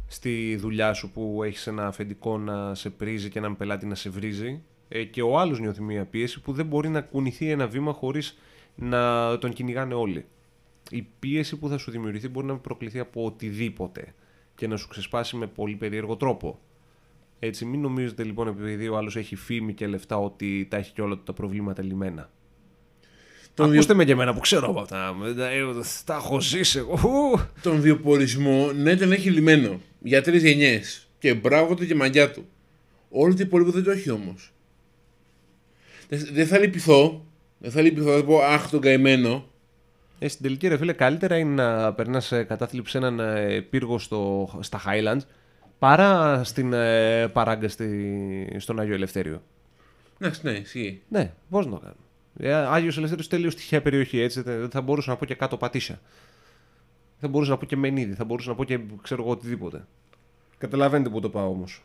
[0.06, 4.10] στη δουλειά σου που έχεις ένα αφεντικό να σε πρίζει και έναν πελάτη να σε
[4.10, 7.92] βρίζει; Ε, και ο άλλος νιώθει μια πίεση που δεν μπορεί να κουνηθεί ένα βήμα
[7.92, 8.38] χωρίς
[8.74, 10.24] να τον κυνηγάνε όλοι.
[10.90, 14.14] Η πίεση που θα σου δημιουργηθεί μπορεί να προκληθεί από οτιδήποτε
[14.54, 16.58] και να σου ξεσπάσει με πολύ περίεργο τρόπο.
[17.38, 21.02] Έτσι, μην νομίζετε λοιπόν επειδή ο άλλος έχει φήμη και λεφτά ότι τα έχει και
[21.02, 22.30] όλα του τα προβλήματα λυμμένα.
[23.54, 25.14] Τον Ακούστε με και εμένα που ξέρω από αυτά.
[25.36, 25.50] Τα,
[26.04, 27.00] τα έχω ζήσει εγώ.
[27.04, 27.40] Ου.
[27.62, 29.80] τον βιοπορισμό, ναι, τον έχει λυμμένο.
[30.00, 31.08] Για τρεις γενιές.
[31.18, 32.46] Και μπράβο του και μαγιά του.
[33.10, 34.52] Όλο το υπόλοιπο δεν το έχει όμως.
[36.08, 37.26] Δεν, δεν θα λυπηθώ.
[37.58, 39.46] Δεν θα λυπηθώ, θα πω Αχ, τον καημένο.
[40.18, 44.80] Ε, στην τελική, ρε φίλε, καλύτερα είναι να περνάς κατάθλιψη έναν ε, πύργο στο, στα
[44.86, 45.20] Highlands
[45.78, 49.42] παρά στην ε, παράγκα στη, στον Άγιο Ελευθέριο.
[50.18, 51.02] Ναι, ναι, ισχύει.
[51.08, 51.94] Ναι, πώς να το κάνω.
[52.36, 54.42] Ε, Άγιος Ελευθέριο τελείω τυχαία περιοχή έτσι.
[54.42, 56.00] Δεν θα μπορούσα να πω και κάτω πατήσια.
[57.18, 59.86] Θα μπορούσα να πω και Μενίδη, θα μπορούσα να πω και ξέρω εγώ οτιδήποτε.
[60.58, 61.82] Καταλαβαίνετε που το πάω όμως.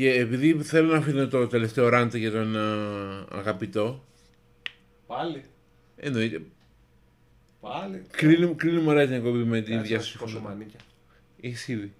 [0.00, 4.04] Ε, Επειδή θέλω να αφήνω το τελευταίο ράντε για τον α, αγαπητό.
[5.06, 5.42] Πάλι.
[5.96, 6.42] Εννοείται.
[7.60, 8.02] Πάλι.
[8.10, 10.56] Κλείνουμε, κλείνουμε ωραία την εκπομπή με την ίδια σου Πόσο συμφωνία.
[10.56, 10.80] μανίκια.
[11.40, 11.92] Έχεις ήδη.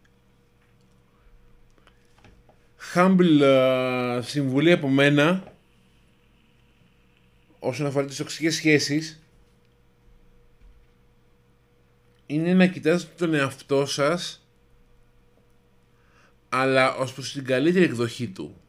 [2.94, 5.51] Humble α, συμβουλή από μένα
[7.64, 9.20] όσον αφορά τις τοξικές σχέσεις
[12.26, 14.46] είναι να κοιτάζετε τον εαυτό σας
[16.48, 18.60] αλλά ως προς την καλύτερη εκδοχή του.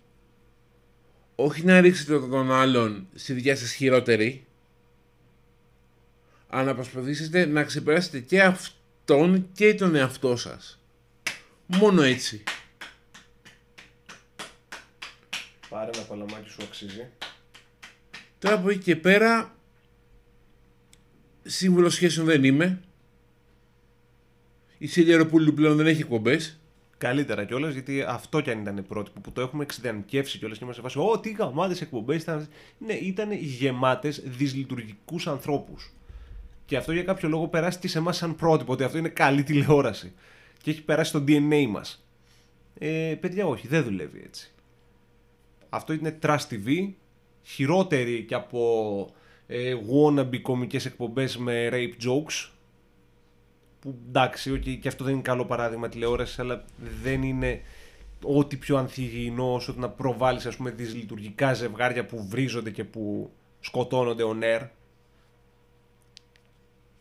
[1.35, 4.45] Όχι να ρίξετε τον άλλον στη δικιά σας χειρότερη
[6.47, 10.79] αλλά να προσπαθήσετε να ξεπεράσετε και αυτόν και τον εαυτό σας.
[11.65, 12.43] Μόνο έτσι.
[15.69, 17.09] Πάρε ένα παλαμάκι σου αξίζει.
[18.43, 19.55] Τώρα από εκεί και πέρα,
[21.43, 22.81] σύμβουλο σχέσεων δεν είμαι.
[24.77, 26.59] Η Σίλια Ροπούλου πλέον δεν έχει εκπομπές.
[26.97, 30.81] Καλύτερα κιόλας, γιατί αυτό κι αν ήταν πρότυπο που το έχουμε εξειδανικεύσει κιόλας και είμαστε
[30.81, 31.09] σε φάση.
[31.09, 32.47] Ω, τι γαμάδε εκπομπές ήταν.
[32.77, 35.93] Ναι, ήταν γεμάτες δυσλειτουργικούς ανθρώπους.
[36.65, 40.13] Και αυτό για κάποιο λόγο περάσει σε εμάς σαν πρότυπο, ότι αυτό είναι καλή τηλεόραση.
[40.61, 42.05] Και έχει περάσει στο DNA μας.
[42.79, 44.53] Ε, παιδιά, όχι, δεν δουλεύει έτσι.
[45.69, 46.93] Αυτό είναι Trust TV,
[47.43, 49.09] χειρότερη και από
[49.47, 52.49] ε, wannabe κομικές εκπομπές με rape jokes
[53.79, 56.63] που εντάξει, okay, και αυτό δεν είναι καλό παράδειγμα τηλεόρασης, αλλά
[57.01, 57.61] δεν είναι
[58.23, 63.31] ό,τι πιο ανθυγιεινό όσο το να προβάλλεις ας πούμε δυσλειτουργικά ζευγάρια που βρίζονται και που
[63.59, 64.67] σκοτώνονται on air.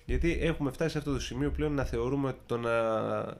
[0.05, 2.72] Γιατί έχουμε φτάσει σε αυτό το σημείο πλέον να θεωρούμε ότι το να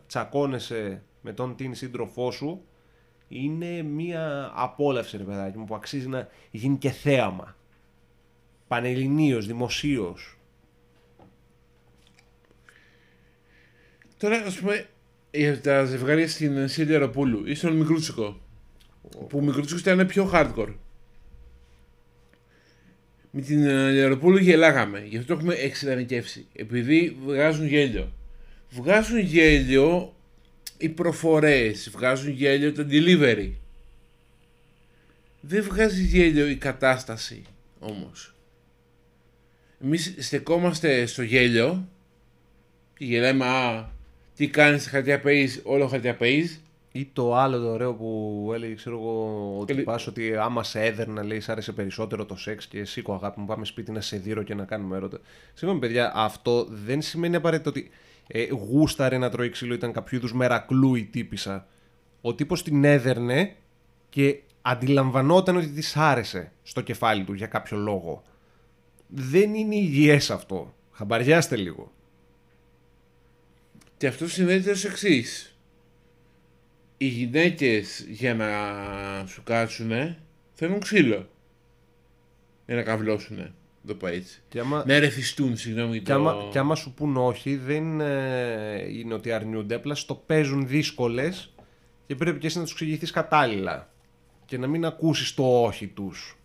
[0.07, 2.63] τσακώνεσαι με τον την σύντροφό σου
[3.33, 7.57] είναι μία απόλαυση ρε παιδάκι μου που αξίζει να γίνει και θέαμα.
[8.69, 10.37] Πανελληνίως, δημοσίως.
[14.17, 14.87] Τώρα, ας πούμε,
[15.31, 18.41] για τα ζευγάρια στην Σίλια Ροπούλου ή στον Μικρούτσικο.
[19.29, 20.75] Που ο Μικρούτσικο ήταν πιο hardcore.
[23.31, 26.47] Με την ε, Λιαροπούλου γελάγαμε, γι' αυτό το έχουμε εξειδανικεύσει.
[26.53, 28.13] Επειδή βγάζουν γέλιο.
[28.71, 30.15] Βγάζουν γέλιο
[30.83, 33.51] οι προφορές, βγάζουν γέλιο το delivery.
[35.41, 37.43] Δεν βγάζει γέλιο η κατάσταση
[37.79, 38.35] όμως.
[39.85, 41.89] Εμείς στεκόμαστε στο γέλιο
[42.99, 43.91] και γελάμε «Α,
[44.37, 46.61] τι κάνεις χαρτιά παίζεις, όλο χαρτιά παίζεις».
[46.95, 50.81] Ή το άλλο το ωραίο που έλεγε, ξέρω εγώ, ότι Καλή- πας ότι άμα σε
[50.85, 54.17] έδερνα, λέει, σ' άρεσε περισσότερο το σεξ και σήκω αγάπη μου, πάμε σπίτι να σε
[54.17, 55.21] δείρω και να κάνουμε έρωτα.
[55.55, 57.91] Συγγνώμη, παιδιά, αυτό δεν σημαίνει απαραίτητα ότι
[58.27, 61.67] ε, γούσταρε να τρώει ξύλο, ήταν κάποιο είδους μερακλού η τύπησα.
[62.21, 63.57] Ο τύπος την έδερνε
[64.09, 68.23] και αντιλαμβανόταν ότι της άρεσε στο κεφάλι του για κάποιο λόγο.
[69.09, 70.75] Δεν είναι υγιές αυτό.
[70.93, 71.93] Χαμπαριάστε λίγο.
[73.97, 75.57] Και αυτό συνδέεται ως εξής.
[76.97, 78.47] Οι γυναίκες για να
[79.27, 80.19] σου κάτσουνε
[80.53, 81.29] θέλουν ξύλο.
[82.67, 83.55] Για να καυλώσουνε.
[83.87, 84.43] Το πω έτσι.
[84.49, 84.85] Και άμα...
[84.87, 86.01] Να ρεθιστούν, συγγνώμη.
[86.01, 90.67] Και άμα, και άμα σου πούν όχι, δεν ε, είναι ότι αρνιούνται, απλά στο παίζουν
[90.67, 91.55] δύσκολες
[92.07, 93.91] και πρέπει και εσύ να τους εξηγηθείς κατάλληλα.
[94.45, 96.39] Και να μην ακούσεις το όχι τους.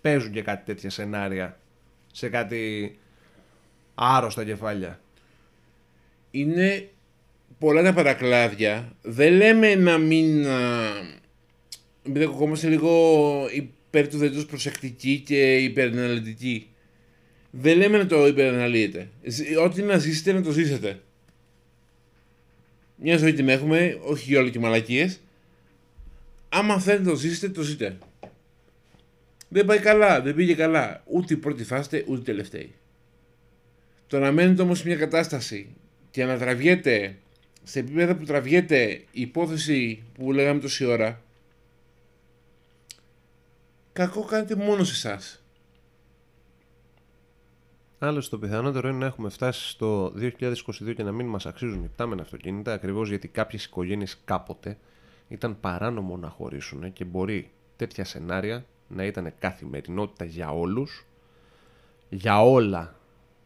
[0.00, 1.58] Παίζουν και κάτι τέτοια σενάρια
[2.12, 2.98] σε κάτι
[3.94, 5.00] άρρωστα κεφάλια.
[6.30, 6.90] είναι
[7.58, 8.92] πολλά τα παρακλάδια.
[9.02, 10.46] Δεν λέμε να μην.
[10.46, 10.90] α,
[12.02, 13.46] Επειδή ακουγόμαστε λίγο
[13.88, 16.68] υπέρ τους δέντρου προσεκτικοί και υπεραναλυτικοί.
[17.50, 19.08] Δεν λέμε να το υπεραναλύετε.
[19.24, 21.00] Ζ- Ό,τι να ζήσετε να το ζήσετε.
[22.96, 25.20] Μια ζωή την έχουμε, όχι για όλο και μαλακίες.
[26.48, 27.98] Άμα θέλετε να το ζήσετε, το ζείτε.
[29.48, 31.02] Δεν πάει καλά, δεν πήγε καλά.
[31.06, 32.66] Ούτε η πρώτη φάστε, ούτε η τελευταία.
[34.06, 35.68] Το να μένετε όμως σε μια κατάσταση
[36.10, 37.16] και να τραβιέται
[37.62, 41.22] σε επίπεδα που τραβιέται η υπόθεση που λέγαμε τόση ώρα,
[43.98, 45.42] κακό κάνετε μόνος σε εσάς.
[47.98, 51.88] Άλλωστε, το πιθανότερο είναι να έχουμε φτάσει στο 2022 και να μην μας αξίζουν οι
[51.88, 54.78] πτάμενα αυτοκίνητα, ακριβώς γιατί κάποιες οικογένειες κάποτε
[55.28, 61.06] ήταν παράνομο να χωρίσουν και μπορεί τέτοια σενάρια να ήταν καθημερινότητα για όλους,
[62.08, 62.94] για όλα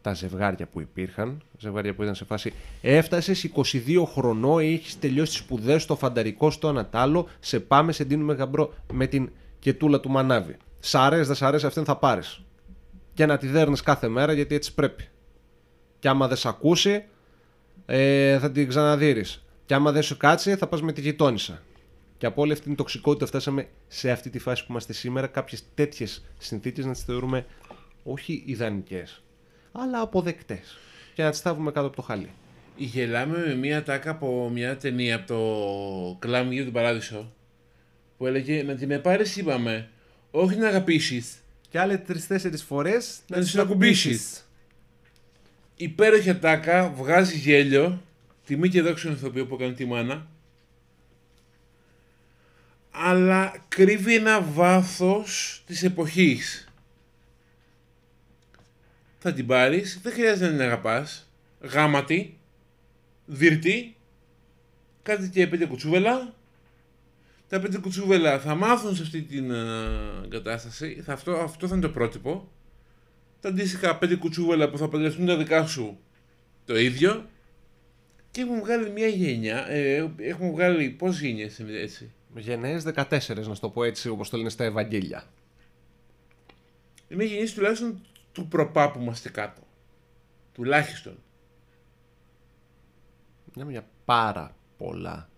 [0.01, 1.43] τα ζευγάρια που υπήρχαν.
[1.59, 6.69] Ζευγάρια που ήταν σε φάση έφτασες 22 χρονών, έχεις τελειώσει τις σπουδές στο φανταρικό, στο
[6.69, 9.31] ανατάλο, σε πάμε, σε δίνουμε γαμπρό με την
[9.63, 10.57] κετούλα του μανάβη.
[10.81, 12.41] Σ' αρέσει, δεν σ' αρέσει, αυτήν θα πάρεις.
[13.15, 15.09] και να τη δέρνεις κάθε μέρα γιατί έτσι πρέπει.
[15.99, 17.05] Και άμα δεν σε ακούσει,
[17.87, 19.45] ε, θα την ξαναδείρεις.
[19.67, 21.63] Και άμα δεν σου κάτσει, θα πας με τη γειτόνισσα.
[22.19, 25.65] Και από όλη αυτή την τοξικότητα φτάσαμε σε αυτή τη φάση που είμαστε σήμερα, κάποιες
[25.75, 27.47] τέτοιες συνθήκες να τις θεωρούμε
[28.03, 29.23] όχι ιδανικές,
[29.73, 30.79] αλλά αποδεκτές.
[31.15, 32.31] Και να τις στάβουμε κάτω από το χαλί.
[32.77, 37.33] Γελάμε με μια τάκα από μια ταινία από το κλάμ για τον παράδεισο
[38.23, 39.89] που έλεγε να την πάρεις είπαμε,
[40.31, 41.43] όχι να αγαπήσεις.
[41.69, 44.21] Και άλλε τρει-τέσσερι φορές να την ακουμπήσει.
[45.77, 48.03] Υπέροχη τάκα, βγάζει γέλιο.
[48.47, 50.27] Τιμή και δόξα στον ηθοποιό που έκανε τη μάνα.
[52.91, 56.69] Αλλά κρύβει ένα βάθος της εποχής.
[59.19, 61.31] Θα την πάρεις, δεν χρειάζεται να την αγαπάς.
[61.61, 62.39] Γάματη,
[63.27, 63.97] δίρτη,
[65.03, 66.35] κάτι και πέντε κουτσούβελα.
[67.53, 71.03] Τα πέντε κουτσούβελα θα μάθουν σε αυτή την uh, κατάσταση.
[71.05, 72.49] Θα, αυτό, αυτό θα είναι το πρότυπο.
[73.41, 75.99] Τα αντίστοιχα πέντε κουτσούβελα που θα παντρευτούν τα δικά σου
[76.65, 77.29] το ίδιο.
[78.31, 79.69] Και έχουμε βγάλει μια γενιά.
[79.69, 84.49] Ε, έχουμε βγάλει πόσε γενιές έτσι; Γενναίε 14, να το πω έτσι όπως το λένε
[84.49, 85.25] στα Ευαγγέλια.
[87.09, 88.01] Είναι γενιές τουλάχιστον
[88.33, 89.63] του προπάπου είμαστε κάτω.
[90.53, 91.19] Τουλάχιστον.
[93.55, 95.31] Μιλάμε για πάρα πολλά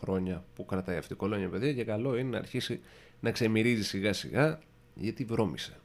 [0.00, 2.80] χρόνια που κρατάει αυτή η κολόνια παιδιά και καλό είναι να αρχίσει
[3.20, 4.58] να ξεμυρίζει σιγά σιγά
[4.94, 5.76] γιατί βρώμησε.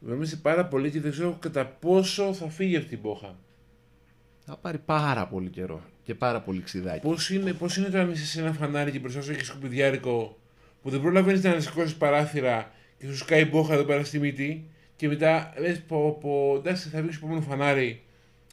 [0.00, 3.38] Βρώμησε πάρα πολύ και δεν ξέρω κατά πόσο θα φύγει αυτή η πόχα.
[4.44, 7.00] Θα πάρει πάρα πολύ καιρό και πάρα πολύ ξυδάκι.
[7.00, 10.38] Πώς είναι, πώς είναι όταν είσαι σε ένα φανάρι και μπροστά σου έχεις σκουπιδιάρικο
[10.82, 15.08] που δεν προλαβαίνεις να σηκώσεις παράθυρα και σου σκάει μπόχα εδώ πέρα στη μύτη και
[15.08, 18.02] μετά λες πω, πω εντάξει θα βγει στο επόμενο φανάρι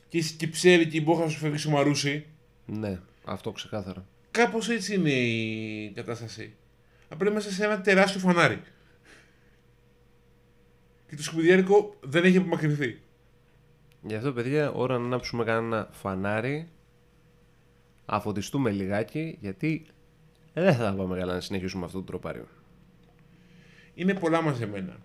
[0.07, 2.25] και είσαι και ψέρι και η μπόχα σου φεύγει στο μαρούσι.
[2.65, 2.99] Ναι,
[3.31, 4.07] αυτό ξεκάθαρα.
[4.31, 6.55] Κάπως έτσι είναι η κατάσταση.
[7.09, 8.61] Απλά μέσα σε ένα τεράστιο φανάρι.
[11.07, 13.01] Και το σκουπιδιάρικο δεν έχει απομακρυνθεί.
[14.01, 16.69] Γι' αυτό, παιδιά, ώρα να ανάψουμε κανένα φανάρι,
[18.05, 19.85] αφωτιστούμε λιγάκι, γιατί
[20.53, 22.47] δεν θα πάμε καλά να συνεχίσουμε αυτό το τροπάριο.
[23.93, 24.97] Είναι πολλά μαζεμένα.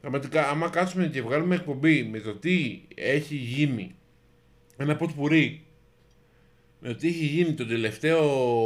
[0.00, 3.94] Πραγματικά, άμα κάτσουμε και βγάλουμε εκπομπή με το τι έχει γίνει,
[4.76, 5.63] ένα ποτπουρί,
[6.86, 8.22] με το τι έχει γίνει τον τελευταίο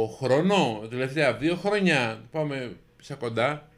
[0.07, 3.69] χρόνο, τα τελευταία δύο χρόνια, πάμε σαν κοντά,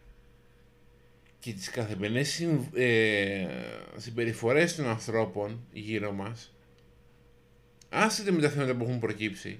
[1.39, 2.39] και τις καθημερινές
[2.73, 3.47] ε,
[3.97, 6.53] συμπεριφορές των ανθρώπων γύρω μας,
[7.89, 9.59] άσχετα με τα θέματα που έχουν προκύψει,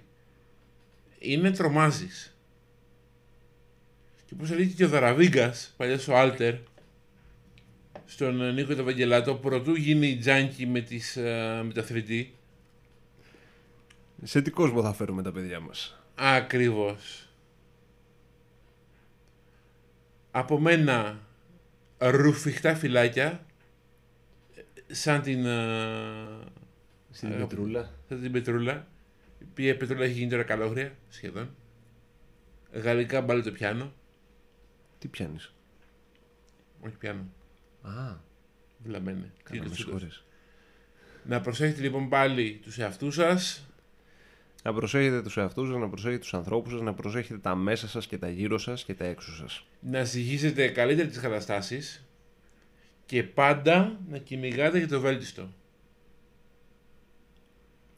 [1.19, 2.35] είναι τρομάζεις.
[4.25, 6.55] Και όπως έλεγε και ο Δαραβίγκας, παλιός ο Άλτερ,
[8.05, 12.25] στον Νίκο Ταβαγγελάτο, πρωτού γίνει τζάνκι με, τις, ε, με τα 3D.
[14.23, 17.29] Σε τι κόσμο θα φέρουμε τα παιδιά μας; Ακριβώς.
[20.31, 21.19] Από μένα
[21.97, 23.45] ρουφιχτά φυλάκια
[24.87, 25.45] σαν την...
[27.11, 27.91] Στην πετρούλα.
[28.07, 28.87] Σαν την πετρούλα.
[29.55, 31.55] Η πετρούλα έχει γίνει τώρα καλόγρια, σχεδόν.
[32.71, 33.93] Γαλλικά μπάλε το πιάνο.
[34.99, 35.53] Τι πιάνεις;
[36.79, 37.25] Όχι πιάνο.
[37.81, 38.15] Α.
[38.83, 39.31] Βλαμμένε.
[39.51, 40.11] με
[41.23, 43.70] Να προσέχετε λοιπόν πάλι τους εαυτούς σας.
[44.63, 48.07] Να προσέχετε τους εαυτούς σας, να προσέχετε τους ανθρώπους σας, να προσέχετε τα μέσα σας
[48.07, 49.65] και τα γύρω σας και τα έξω σας.
[49.79, 52.05] Να ζυγίσετε καλύτερα τις καταστάσεις
[53.05, 55.49] και πάντα να κυνηγάτε για το βέλτιστο.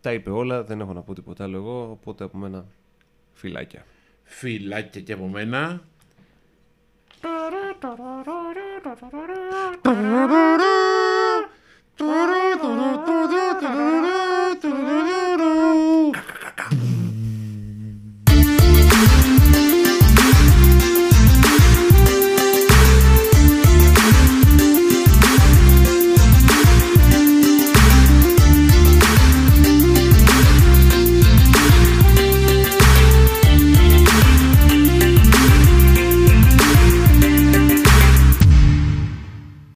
[0.02, 2.66] Τα είπε όλα, δεν έχω να πω τίποτα άλλο εγώ, οπότε από μένα
[3.34, 3.86] φυλάκια.
[4.24, 5.82] Φυλάκια και από μένα.